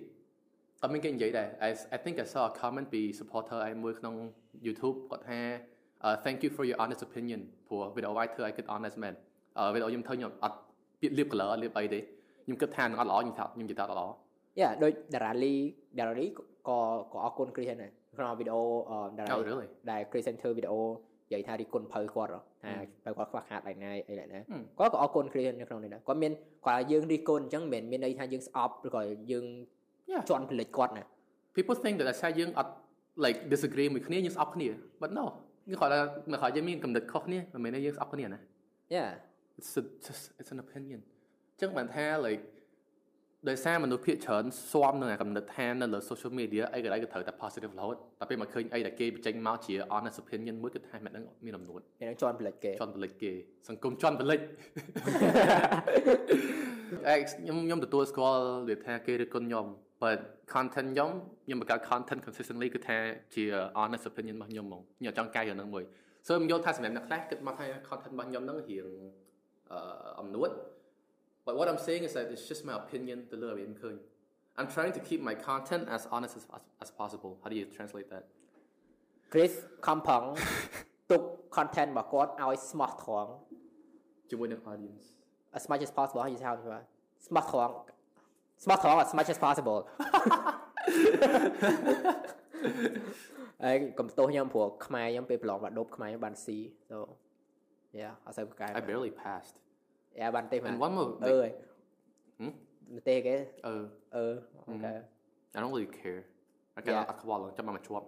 [0.82, 4.16] អត់មានគេនិយាយដែរ I I think I saw a comment ពី supporter ឯមួយក្នុង
[4.66, 5.40] YouTube គាត់ថា
[6.06, 9.14] uh, thank you for your honest opinion ព្រោះវីដេអូវាយធ្វើឲ្យគិត honest មែន
[9.58, 10.58] អឺវីដេអូខ្ញុំធ្វើខ្ញុំអត់
[11.02, 12.00] ពាក្យលៀប color អត់លៀបអីទេ
[12.46, 14.08] ខ្ញុំគិតថានឹងអត់ល្អខ្ញុំថាខ្ញុំនិយាយថាអត់ល្អ
[14.62, 15.56] Yeah ដូច Darali
[15.98, 16.28] Darali
[16.68, 16.78] ក៏
[17.14, 20.82] ក៏អរគុណ Chris ដែរ ក្នុងវីដេអូអឺ Oh Darali really ដែល Chris Center វីដេអូ
[21.28, 22.72] និយាយថារីគុណភៅគាត់ហ៎ថា
[23.06, 26.32] ភៅគាត់ខ្វះខាតឯណាអីដែរណាហឹមគាត់ក៏អរគុណ Chris នៅក្នុងនេះដែរគាត់មាន
[26.66, 29.02] គាត់ឲ្យយើងរីគុណអញ្ចឹងមិនមែនមានន័យថាយើងស្អប់ឬក៏
[29.32, 29.46] យើង
[30.12, 31.04] Yeah ជន់ផលិតគាត់ណា
[31.56, 32.72] people think that ថាយើងអត់
[33.26, 34.68] like disagree មួយគ្នាយើងស្អប់គ្នា
[35.02, 35.26] but no
[35.70, 36.00] គេគាត់ថា
[36.32, 38.40] មកគាត់យើងមានកំណត់ខុសគ្នាមិនមែនថាយើងស្អប់គ្នាណា
[38.96, 39.10] Yeah
[39.60, 41.02] it's a, just it's an opinion
[41.52, 42.44] អញ្ចឹងបានថា like
[43.50, 53.32] ដោយសារមនុស្សភាគច្រើនស្វាំនឹងអាកំណត់ថានៅលើ social media អីក៏ដោយក៏ត្រូវតែ positive រហូតតែពេលមកឃើញអីដែលគេបញ្ចេញមកជា honest opinion មួយគឺថាមិនដឹងមានអំនួតមាននឹងជន់ផលិតគេជន់បលិចគេ
[53.70, 54.40] សង្គមជន់បលិច
[57.08, 59.66] អេខ្ញុំខ្ញុំទទួលស្គាល់វាថាគេឬគុណខ្ញុំ
[60.02, 60.20] but
[60.54, 61.10] content ខ្ញុំ
[61.46, 62.98] ខ្ញុំបង្កើត content consistently គឺថា
[63.36, 63.44] ជា
[63.80, 65.84] honest opinion របស់ខ្ញុំហ្មងខ្ញុំអត់ចង់កែរឿងហ្នឹងមួយ
[66.28, 68.88] so ខ្ញុំយល់ថាសម្រាប់អ្នកខ្លះគិតមកថា content របស់ខ្ញុំហ្នឹងរៀង
[69.72, 69.80] អឺ
[70.20, 70.50] អំនួត
[71.47, 73.97] but what I'm saying is that it's just my opinion ទៅលើវាមិនឃើញ
[74.59, 77.67] I'm trying to keep my content as honest as, as, as possible how do you
[77.77, 78.25] translate that
[79.33, 79.53] Chris
[79.87, 80.23] ខំប្រឹង
[81.11, 81.23] ទុក
[81.57, 83.31] content របស់គាត់ឲ្យស្មោះត្រង់
[84.31, 85.05] ជាមួយនឹង audience
[85.59, 86.53] as much as possible ហើយយល់ថា
[87.27, 87.75] ស្មោះត្រង់
[88.65, 89.81] ស្មោះត្រង់ as much as possible
[93.65, 96.47] ហើយកុំទោសខ្ញុំព្រោះខ្មែរខ្ញុំពេលប្រឡងបាក់ដប់ខ្មែរខ្ញុំបាន C
[96.91, 96.97] so
[98.01, 99.57] yeah អត់សូវប្រកែ I barely passed
[100.21, 101.39] យ៉ាបានទេមែន and one more អឺ
[102.41, 102.53] Hmm?
[102.95, 103.35] នៅទេគេ
[103.67, 103.75] អឺ
[104.17, 104.25] អឺ
[104.69, 104.93] អូខេ
[105.55, 106.21] I don't really care
[106.75, 107.01] អត់គេ Yeah.
[107.11, 108.07] អត់ខ្វល់ចាំមកជាប់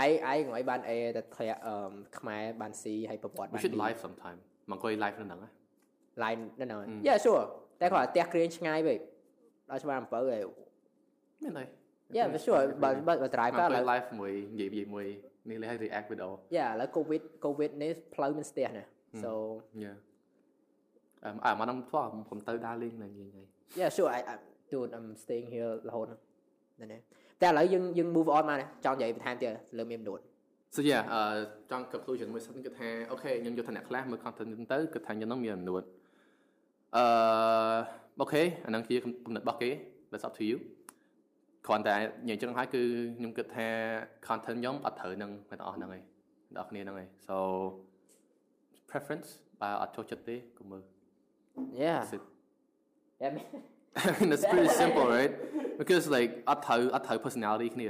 [0.00, 4.38] ឯងឯងងឲ្យបាន A តែធ្លាក់អឺខ្មែរបាន C ហើយប្រវត្តិ we បាន should B live sometime
[4.70, 5.50] មកអង្គុយ live នៅហ្នឹងណា
[6.22, 7.00] line នៅហ្នឹង Mm.
[7.08, 7.44] Yeah sure
[7.80, 8.98] តែគាត់ផ្ទះគ្រៀងឆ្ងាយពេក
[9.70, 10.42] ដល់ច្បារអំពៅហើយ
[11.42, 11.64] មានអី
[12.16, 15.06] Yeah for sure បើបើបើ drive មក ក៏ អង្គុ ឡើ យ យ live មួយនិយាយនិយាយមួយ
[15.48, 18.84] នេះលេហើយ react video Yeah ឥឡូវ COVID COVID នេះផ្លូវមានស្ទះណា
[19.24, 19.30] so
[19.84, 19.96] yeah
[21.25, 23.45] អឺអាមកខ្ញុំធ្វើខ្ញុំទៅដើរលេងនៅនិយាយនិយាយ
[23.79, 24.35] yeah sure I, I
[24.71, 26.97] dude I'm staying here រហូតហ្នឹងណា
[27.41, 30.21] តែឥឡូវយើងយើង move on មកណាចង់និយាយបន្ថែមទៀតលើមានដូន
[30.75, 31.21] so yeah អឺ
[31.71, 35.83] ចង់ conclusion មួយសិនគឺថាអូខេខ្ញុំយល់ថាអ្នកខ្លះមើល content ហ្នឹងទៅគឺថាខ្ញុំហ្នឹងមានអំនួត
[36.97, 37.03] អឺ
[38.19, 39.69] អូខេអាហ្នឹងជាគំនិតរបស់គេ
[40.11, 40.57] that's up to you
[41.67, 42.81] គ្រាន់តែនិយាយចឹងហើយគឺ
[43.17, 43.67] ខ្ញុំគិតថា
[44.27, 46.01] content ខ្ញុំអត់ត្រូវនឹងអ្នកទាំងអស់ហ្នឹងឯង
[46.55, 47.35] អ្នកនរគ្នាហ្នឹងឯង so
[48.89, 49.29] preference
[49.61, 50.81] បើអត់ចូលចិត្តទេកុំមើល
[51.83, 52.23] yeah That's it.
[53.21, 55.31] yeah I mean that's pretty simple right
[55.81, 57.87] because like អត់ត្រូវអត់ត្រូវ personality គ្នា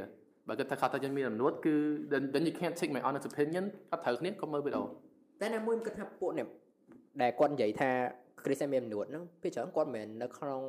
[0.47, 1.75] បើគិតថា content ខ្ញុំមានអំនួតគឺ
[2.11, 4.83] then then you can't take my honest opinion អត់ត្រូវគ្នាកុំមើលវីដេអូ
[5.41, 6.47] តែណាមួយខ្ញុំគិតថាពួកនេះ
[7.21, 7.89] ដែលគាត់និយាយថា
[8.41, 10.61] Chris ឯងមានអំនួតហ្នឹងពេលច្រើនគាត់មិនមែននៅក្នុង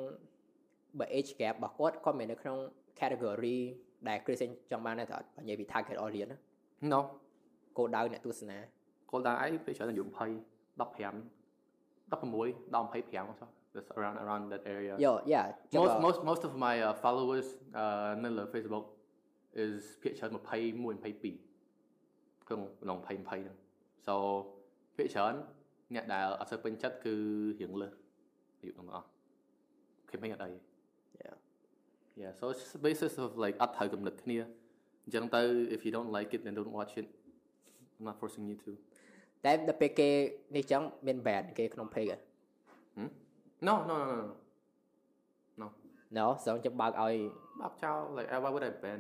[0.99, 2.59] បើ age gap របស់គាត់គាត់មិនមែននៅក្នុង
[3.01, 3.59] category
[4.09, 6.39] ដែល Chris ឯងចង់បានដែរតែអត់និយាយពី target audience ណា
[6.93, 7.01] no
[7.79, 8.59] គោលដៅអ្នកទស្សនា
[9.11, 10.09] គោលដៅអីពេលច្រើនអាយុ20
[10.79, 11.42] 15
[12.12, 16.76] 16ដល់25ចុះ that's around around that area យោ yeah ចឹង most ក៏ most most of my
[16.88, 17.48] uh, followers
[17.82, 18.86] uh នៅលើ Facebook
[19.64, 20.40] is ភាគច្រើន21
[21.04, 23.58] 22ក្នុងក្នុង20 20ហ្នឹង
[24.08, 24.14] so
[24.98, 25.36] ភាគច្រើន
[25.96, 27.16] អ្នកដែលអត់សូវពេញចិត្តគឺ
[27.60, 27.94] រៀងលើស
[28.60, 29.08] អាយុទាំងអស់
[30.10, 30.52] campaign អត់អី
[31.26, 31.36] Yeah.
[32.22, 34.38] Yeah so it's just a basis of like អត់ត្រូវកំណត់គ្នា
[35.06, 35.42] អញ្ចឹងទៅ
[35.76, 37.08] if you don't like it then don't watch it
[37.96, 38.72] I'm not forcing you to
[39.45, 40.09] តែដល់ពេលគេ
[40.57, 42.19] នេះចឹងមាន ban គេក្នុង page ហ៎
[42.97, 43.11] hmm?
[43.67, 44.27] no no no no
[45.63, 45.67] no
[46.19, 47.15] No សងចាំបើកឲ្យ
[47.61, 48.99] បោកចោល like why would I ban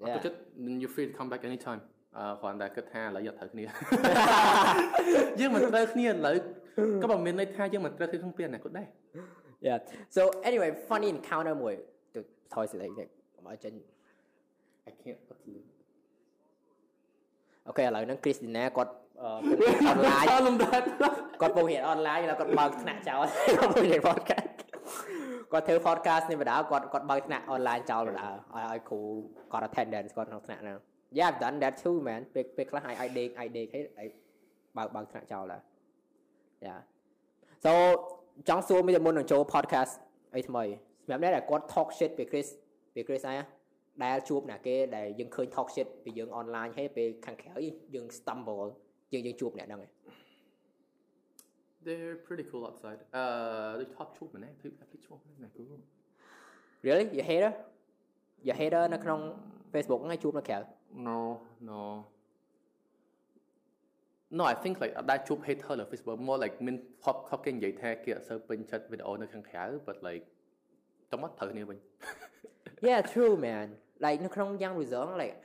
[0.00, 0.16] អត់ Yeah.
[0.16, 1.80] ទៅចិត្ត then you're free to come back anytime
[2.16, 3.64] អឺគ្រាន់តែគិតថាឥឡូវយកត្រូវគ្នា
[5.40, 6.36] យើងមិនត្រូវគ្នាឥឡូវ
[7.02, 8.86] ក៏មិនមានន័យថាយើងមិនត្រូវគ្នាក្នុងពេលអនាគតដែរ
[9.68, 9.78] Yeah
[10.16, 11.74] so anyway funny encounter មួយ
[12.14, 12.20] ទៅ
[12.54, 13.06] ថយសិលេងនេះ
[13.36, 13.72] កុំឲ្យចេញ
[14.88, 15.54] I can't put the
[17.66, 18.92] អូខេឥឡូវហ្នឹង Christina គាត់
[19.24, 19.32] អឺ
[19.92, 20.84] online លំដាប់
[21.40, 23.24] គាត់ពងរៀន online ហើយគាត់បើកថ្នាក់ចោល
[23.58, 24.48] គាត់ពងរៀន podcast
[25.52, 29.00] គាត់ធ្វើ podcast នេះបណ្ដាគាត់គាត់បើកថ្នាក់ online ចោលបណ្ដាឲ្យឲ្យគ្រូ
[29.52, 30.78] គាត់ attendance គាត់ក្នុងថ្នាក់ហ្នឹង
[31.18, 34.08] Yeah I've done that too man ពេលពេលខ្លះឲ្យឲ្យដេកឲ្យដេកឲ្យឲ្យ
[34.76, 35.60] បើកបើកថ្នាក់ចោលដែរ
[36.66, 36.80] Yeah
[37.64, 37.72] so
[38.48, 39.92] ចង់សួរមួយទៅមុននឹងចូល podcast
[40.34, 40.64] អីថ្មី
[41.04, 42.48] សម្រាប់អ្នកដែលគាត់ talk shit ពី Chris
[42.94, 43.34] ពី Chris អី
[44.04, 47.54] ដែលជួបអ្នកគេដែលយើងឃើញ talk shit ពីយើង online ហើយពេលខាងក្រៅ
[47.94, 48.70] យើង stumble
[49.13, 49.91] យើងយើងជួបអ្នកហ្នឹងឯង
[51.85, 53.23] They're pretty cool outside អឺ
[53.79, 55.79] they talk ជួបម្នាក់គឺភ្លេចឈ្មោះម្នាក់ cool
[56.85, 57.51] Really you hater
[58.47, 59.19] you hater នៅក្នុង
[59.73, 60.59] Facebook ហ្នឹងឯងជួបនៅក្រៅ
[61.07, 61.19] No
[61.69, 61.81] no
[64.37, 70.23] No I think like អត់ដែរជួប hater លើ Facebook more like មាន pop ខកគេនិយាយថាគេអត់សូវពេញចិត្តវីដេអូនៅខាងក្រៅ but like
[71.11, 71.77] ចាំមកត្រូវគ្នាវិញ
[72.87, 73.67] Yeah true man
[74.05, 75.35] like នៅក្នុង Young Result like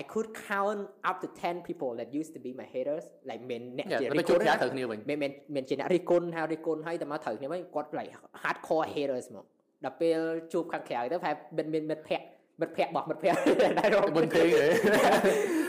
[0.00, 3.86] I could count up to 10 people that used to be my haters like មានអ្នក
[3.92, 8.10] Yeah ជាតែជួបរិះគន់ក្រៅណាត្រូវគ្នាវិញមានមានមានជាអ្នករិះគន់ហើយរិះគន់ហើយតែមកត្រូវគ្នាវិញគាត់ like
[8.42, 9.44] hardcore haters មក
[9.84, 10.20] ដល់ពេល
[10.52, 12.26] ជួបខាងក្រៅទៅប្រហែលមានមានមិត្តភ័ក្តិ
[12.60, 13.40] មិត្តភ័ក្តិរបស់មិត្តភ័ក្តិ
[13.78, 14.44] ដែលរកមិនទេ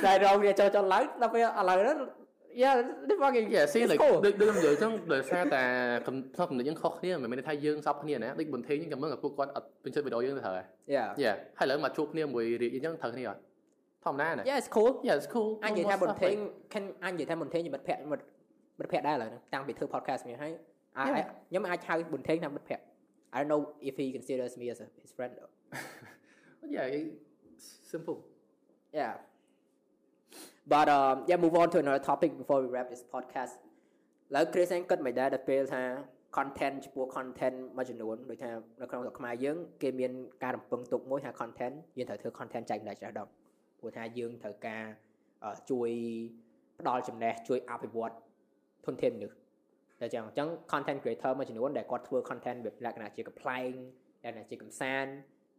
[0.05, 1.99] ដែលរកវាចូលចូលឡើងដល់ពេលឥឡូវហ្នឹង
[2.63, 2.75] Yeah
[3.07, 4.17] this fucking Yeah see it's like cool.
[4.25, 5.63] ដូចដូចខ្ញុំនិយាយចឹងដោយសារតែ
[6.07, 10.65] កំផ្នែកកំណត់យើងខុសគ្នាមិនមែនថាយើងសពគ្នាណាដូចបន្ថេងហ្នឹងក៏មិនក៏ពួកគាត់អត់ពេញចិត្តវីដេអូយើងទៅត្រូវហើយ
[10.95, 13.39] Yeah Yeah ហើយឥឡូវមកជួបគ្នាមួយរៀបអញ្ចឹងត្រូវគ្នាអត់
[14.05, 16.35] ធម្មតាណា Yeah it's cool Yeah it's cool អញនិយាយថាបន្ថេង
[16.73, 18.25] ខាងអញនិយាយថាបន្ថេងជាមិត្តភ័ក្តិមិត្ត
[18.79, 20.51] មិត្តភ័ក្តិដែរឥឡូវហ្នឹងតាំងពីធ្វើ podcast នេះហើយ
[20.97, 21.25] អា Yeah.
[21.49, 22.85] ខ្ញុំអាចហៅបន្ថេងថាមិត្តភ័ក្តិ
[23.33, 25.51] I don't know if he considers me as a, his friend though.
[26.75, 26.87] Yeah
[27.51, 28.17] it's simple
[28.99, 29.13] Yeah.
[30.73, 33.53] But um yeah move on to another topic before we wrap this podcast
[34.35, 35.83] ឡើយ Chris ឯងគិតមិនដែរដល់ពេលថា
[36.37, 38.51] content ចំពោះ content មួយចំនួនដូចថា
[38.81, 40.11] នៅក្នុងស្រុកខ្មែរយើងគេមាន
[40.43, 43.29] ការរំពឹងទុកមួយថា content យើងត្រូវធ្វើ content ចែកម្លែកច្រើនដង
[43.85, 44.83] ព្រោះថាយើងត្រូវការ
[45.43, 45.89] អឺជួយ
[46.79, 48.13] ផ្ដល់ចំណេះជួយអភិវឌ្ឍ
[48.85, 49.37] ធនធានមនុស្ស
[50.01, 53.69] តែចឹងអញ្ចឹង content creator មួយចំនួនដែលគាត់ធ្វើ content បែបលក្ខណៈជាកំ pl ែង
[54.23, 55.11] លក្ខណៈជាកំសាន្ត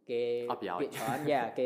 [0.09, 0.21] គេ
[0.51, 1.65] អត់ប្រយោជន៍ពាក្យច្រើនយ៉ាគេ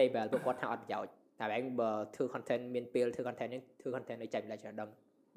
[0.00, 4.90] label ពួកគាត់ថាអត់ប្រយោជន៍តែបែងបើធ្វើ content មានពេលធ្វើ content នេះធ្វើ content ឲ្យចែកម្លែកច្រើនដង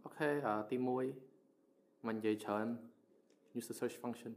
[0.05, 2.67] អូខេអឺទី1មិននិយាយច្រើន
[3.57, 4.31] use the search function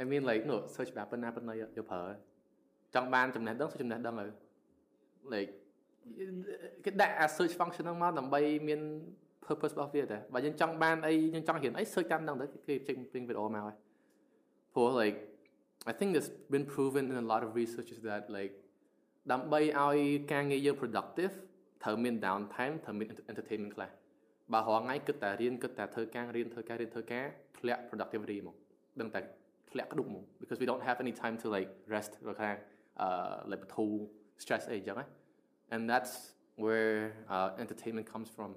[0.00, 2.02] I mean like no search បែបប៉ុណ្ណាប៉ុណ្ណីយកប្រើ
[2.96, 4.26] ចង់បានចំណេះដឹង search ចំណេះដឹងទៅ
[5.34, 5.50] like
[6.84, 8.80] គេដាក់អា search function ហ្នឹងមកដើម្បីមាន
[9.46, 13.76] purpose របស់វាតែបើយើងចង់បានអីយើងចង់រៀនអី search តាមហ្នឹងទៅគេចេញពេញវីដេអូមកហើយ
[14.74, 15.18] ព្រោះ like
[15.90, 18.54] I think it's been proven in a lot of researches that like
[19.32, 19.98] ដើម្បីឲ្យ
[20.32, 21.34] ការងារយើង productive
[21.84, 23.90] ត្រូវមាន down time ត្រូវមាន entertainment ខ្លះ
[24.52, 27.24] បើរងថ្ងៃគិតតែរៀនគិតតែធ្វើការរៀនធ្វើការរៀនធ្វើការ
[27.58, 28.56] ធ្លាក់ productivity មក
[29.00, 29.20] ដឹងតែ
[29.70, 32.56] ធ្លាក់ក្ដុកមក because we don't have any time to like rest ឬខាង
[33.01, 33.09] អឺ
[33.51, 33.93] like បធូរ
[34.43, 35.05] stress អីចឹងណា
[35.73, 36.13] and that's
[36.63, 36.95] where
[37.33, 38.51] uh, entertainment comes from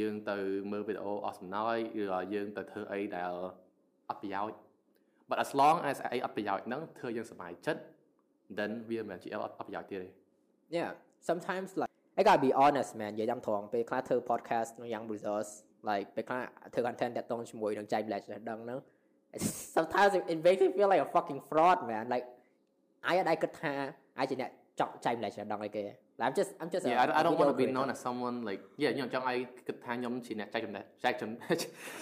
[0.00, 0.36] យើងទៅ
[0.72, 3.32] មើលវីដេអូអស់សំណើចឬក៏យើងទៅធ្វើអីដែល
[4.08, 4.58] អត់ប្រយោជន៍
[5.30, 7.80] but as long as អីអត់ប្រយោជន៍ហ្នឹងធ្វើយើងសប្បាយចិត្ត
[8.58, 10.08] then វាមិនមែនជាអត់អត់ប្រយោជន៍ទៀតទេ
[10.76, 10.90] Yeah
[11.28, 15.50] sometimes like I gotta be honest man និយាយតាមត្រង់ពេលខ្លះធ្វើ podcast ក្នុង Young Brothers
[15.88, 16.42] like ពេលខ្លះ
[16.74, 18.78] ធ្វើ content តាក់ទងជាមួយនឹងចែកម្លែកចំណេះដឹងហ្នឹង
[19.76, 22.26] sometimes it it makes me feel like a fucking fraud man like
[23.07, 23.73] អាយអត់ដែរគិតថា
[24.19, 25.83] អាចជាអ្នកចង់ចែកម្លែកចំណេះដឹងអីគេ
[26.19, 27.63] Like, I'm just I'm just a- Yeah I don't, I don't a want to be
[27.63, 27.99] video known creator.
[27.99, 29.37] as someone like yeah ខ្ញុំចង់ឲ្យ
[29.67, 31.53] គិតថាខ្ញុំជាអ្នកចែកចំណេះចែកចំណេះ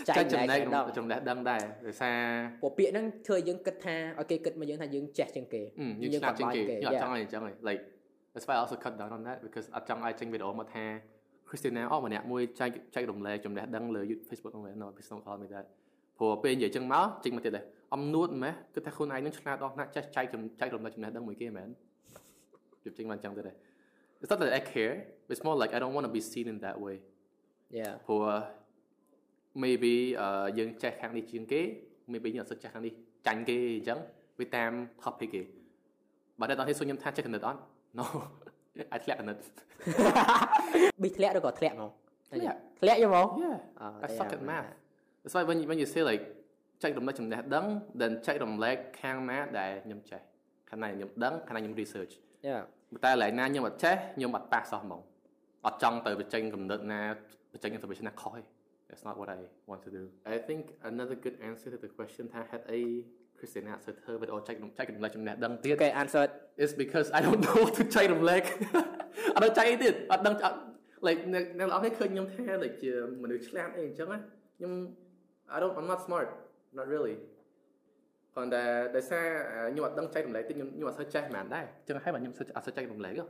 [0.07, 2.17] ចែចែកកចំណេះចំណេះដឹងចំណេះដឹងដែរដោយសារ
[2.61, 7.01] ព្រោះពាក្យហ្នឹងធ្វើឲ្យយើងគិតថាឲ្យគេគិតមកយើងថាយើងចេះជាងគេអឺយើងឆ្លាតជាងគេខ្ញុំអត់ Yeah.
[7.03, 7.81] ចង់ឲ្យអញ្ចឹងទេ like
[8.33, 10.85] that's why I also cut down on that because អត់ចង់ឲ្យចេញវីដេអូមកថា
[11.49, 15.65] Christina អស់ម្នាក់មួយចែកចែករំលែកចំណេះដឹងលើ YouTube Facebook ហ្នឹង no please don't call me that
[16.17, 21.69] ព្រោះពេលនិយាយអញ្ចឹងមកចេញមកទៀតដែរអំនួតម៉េះគិតថាខ្លួនឯងនឹងឆ្លាតអស់ណាស់ចេះចែកចំណចែករំលែកចំណេះដឹងមួយគេមែន
[22.83, 23.57] ជិបចេញមកអញ្ចឹងទៀតដែរ
[24.23, 24.95] It's not that I care
[25.31, 26.95] it's more like I don't want to be seen in that way
[27.79, 28.25] Yeah ព្រោះ
[29.63, 31.61] maybe អឺយើងចេះខាងនេះជាងគេ
[32.11, 32.93] maybe យើងអត់សូវចេះខាងនេះ
[33.27, 33.99] ចាញ់គេអញ្ចឹង
[34.39, 34.71] វាតាម
[35.03, 35.41] topic គេ
[36.39, 37.59] បើតែតោះនេះសួរខ្ញុំថាចេះកណិតអត់
[37.97, 38.05] No
[38.91, 39.37] អាចធ្លាក់កណិត
[41.01, 41.89] ប៊ីធ្លាក់ឬក៏ធ្លាក់ហ្មង
[42.31, 44.80] ធ្លាក់ធ្លាក់យល់មក Yeah Oh, I suck at damn, math man.
[45.22, 46.24] That's why when you, when you say like
[46.82, 47.66] ចែករំលែកចំណេះដឹង
[48.00, 50.20] then ចែករំលែកខាងណាដែលខ្ញុំចេះ
[50.70, 52.12] ខាងណាខ្ញុំដឹងខាងណាខ្ញុំ research
[52.48, 52.62] Yeah
[53.04, 55.00] តែកន្លែងណាខ្ញុំអត់ចេះខ្ញុំអត់ប៉ះសោះហ្មង
[55.66, 57.02] អត់ចង់ទៅបញ្ចេញកំណត់ណា
[57.52, 58.42] បញ្ចេញ information ណាខុសទេ
[58.88, 59.40] That's not what I
[59.70, 60.02] want to do
[60.34, 62.80] I think another good answer to the question ថាហេតុអី
[63.38, 66.24] Christian អត់សូវធ្វើវីដេអូចែករំចែករំលែកចំណេះដឹងទៀត Okay answer
[66.64, 68.42] is because I don't know what to ចែករំលែក
[69.34, 70.58] អត់ដឹងចែកអីទៀតអត់ដឹងអត់
[71.06, 72.92] like អ្នកអ្នកនរគ្នាឃើញខ្ញុំថា like ជា
[73.22, 74.18] មនុស្សឆ្លាតអីអញ្ចឹងណា
[74.56, 74.72] ខ្ញុំ
[75.53, 76.27] I don't, I'm not smart,
[76.71, 77.15] not really.
[78.33, 81.03] Còn đại để xe, à, nhưng mà đăng chạy đồng lệ thì nhưng mà sơ
[81.03, 81.65] chạy mà đây.
[81.85, 83.23] Chứ hay bạn nhưng sơ à, sơ chạy đồng lệ cơ.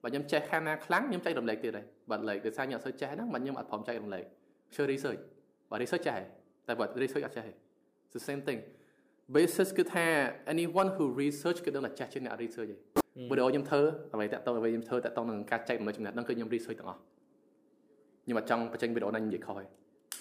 [0.00, 1.82] Và nhưng chạy khana kháng nhưng chạy đồng lệ thì đây.
[2.06, 4.24] Và lệ để xe nhận sơ chạy đó mà nhưng mà phòng chạy đồng lệ.
[4.70, 5.20] Chưa research.
[5.68, 6.24] Và research chạy.
[6.66, 7.44] Tại vật research chạy.
[7.44, 8.60] It's the same thing.
[9.28, 13.02] Basis cứ tha anyone who research cứ đơn là chạy trên nhà research vậy.
[13.14, 13.22] Ừ.
[13.28, 15.58] Bữa đó nhưng thơ, à, vậy tại tôi vậy nhưng thơ tại tôi là ca
[15.58, 16.98] chạy lệ chúng ta đang cứ nhưng research tao.
[18.26, 19.64] Nhưng mà trong cái tranh video này như vậy thôi.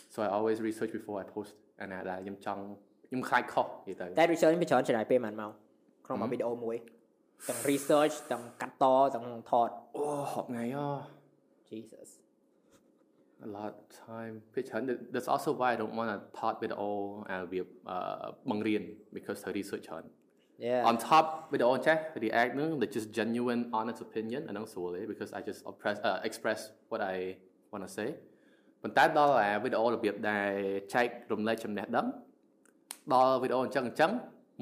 [0.08, 1.52] ញ្ចេញវីដេអូណានិយាយខុសទេ so I always research before I post
[1.82, 2.62] អាណាដែលខ្ញុំចង់
[3.08, 5.52] ខ្ញុំខ្លាចខុសនិយាយទៅ តែ research វាច្រើនចំណាយពេលប៉ុន្មានមក
[6.06, 6.76] ក្នុងមួយវីដេអូមួយ
[7.48, 8.84] ទាំង research ទាំងកាត់ត
[9.14, 10.88] ទាំងថត អូហប់ថ្ងៃអូ
[11.70, 12.08] Jesus
[13.46, 14.82] a lot of time ពេលច្រើន
[15.14, 16.90] that's also why I don't want to ថតវីដេអូ
[17.42, 17.66] របៀប
[18.50, 18.82] បង្រៀន
[19.16, 20.04] because ត្រូវ research ច្រើន
[20.66, 25.60] Yeah on top វីដេអូចេះ react នឹង the just genuine honest opinion អាហ្នឹងស្រួលទេ because I just
[25.70, 27.16] express uh, express what I
[27.72, 28.08] want to say
[28.83, 30.51] ប៉ុន្តែដល់អាវីដេអូរបៀបដែល
[30.93, 32.07] ចែករំលែកចំណេះដឹង
[33.13, 34.11] ដល់វីដេអូអញ្ចឹងអញ្ចឹង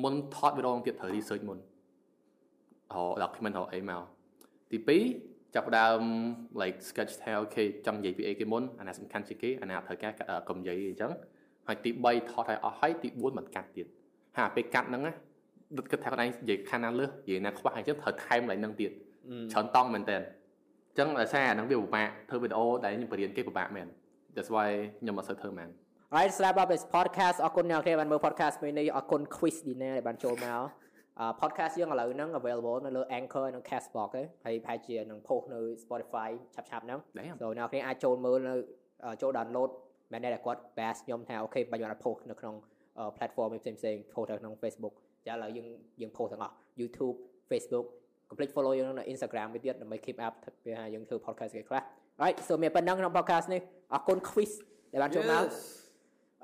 [0.04, 4.02] មុនថតវីដេអូទៀតត្រូវ research មុនរក document រកអីមក
[4.72, 4.78] ទី
[5.22, 6.02] 2ចាប់ផ្ដើម
[6.62, 10.14] like sketch ថាអូខេចង់និយាយពីអីគេមុនអាណាសំខាន់ជាងគេអាណាត្រូវការ
[10.50, 11.12] កុំនិយាយអីអញ្ចឹង
[11.68, 13.88] ហើយទី3ថតឲ្យអស់ហើយទី4មិនកាត់ទៀត
[14.38, 15.14] ហើយពេលកាត់ហ្នឹងណា
[15.78, 18.92] ដុតគិតថាខ្លួនឯងនិយាយខាងណាលើសនិយាយណាខ្វះអញ្ចឹងត្រូវថែមឡើងហ្នឹងទៀត
[19.52, 23.88] ច្រើនតង់មែនតើអញ្ចឹងដោយសារអាហ្នឹងវាពិបាកធ្វើវីដេអូដែលខ្ញុំបរៀនគេពិបាកមែន
[24.38, 24.70] That's why
[25.02, 25.70] ខ្ញុំអត់សូវធ្វើមែន
[26.12, 30.62] Alright ស្រាប់ដល់ this podcast អរគុណអ្នកនរគ្នាបានមើល podcast មួយនេះអរគុណ quiz dinner ដែលបានចូលមក
[31.20, 37.36] អឺ podcast យើងឥឡូវហ្នឹង available នៅលើ Anchor និង Castbox ទេហើយប្រហែលជានឹង post នៅ Spotify ឆាប់ៗហ្នឹង Damn.
[37.42, 38.54] so អ្នកនរគ្នាអាចចូលមើលនៅ
[39.06, 39.70] អឺចូល download
[40.12, 42.56] មែនទេតែគាត់ bash ខ្ញុំថាអូខេបាញ់គាត់ post នៅក្នុង
[43.00, 44.94] អឺ platform ផ្សេងផ្សេងៗ post នៅក្នុង Facebook
[45.28, 45.68] ចាឥឡូវយើង
[46.02, 47.16] យើង post ទាំងអស់ YouTube
[47.50, 47.86] Facebook
[48.30, 50.34] complete follow យើងនៅ Instagram វាទៀតដើម្បី keep up
[50.66, 51.84] វាថាយើងធ្វើ podcast គេខ្លះ
[52.20, 53.62] Alright so មានប៉ុណ្ណឹងក្នុង podcast នេះ
[53.95, 54.51] អរគុណ quiz
[54.93, 55.47] ដែលបានចូលមក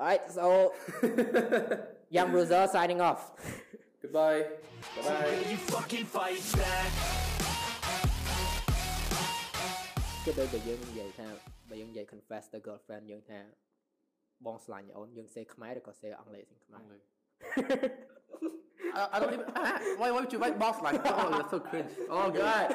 [0.01, 0.47] Alright, so
[2.17, 3.21] Young Bruiser signing off.
[4.03, 4.41] Goodbye
[4.95, 6.91] Bye bye Will you fucking fight back?
[10.25, 11.29] គឺដូចតែយើងនិយាយថា
[11.71, 13.41] បើយើងនិយាយ confess ទៅ girlfriend យើងថា
[14.47, 16.85] បងស្រឡាញ់អូនយើងសេខ្មែរឬក៏សេអង់គ្លេសសេខ្មែរ
[18.99, 19.47] I, I don't even.
[19.55, 21.01] Ah, why, why would you write boss like?
[21.05, 21.93] Oh, that's so cringe.
[22.11, 22.67] Oh god.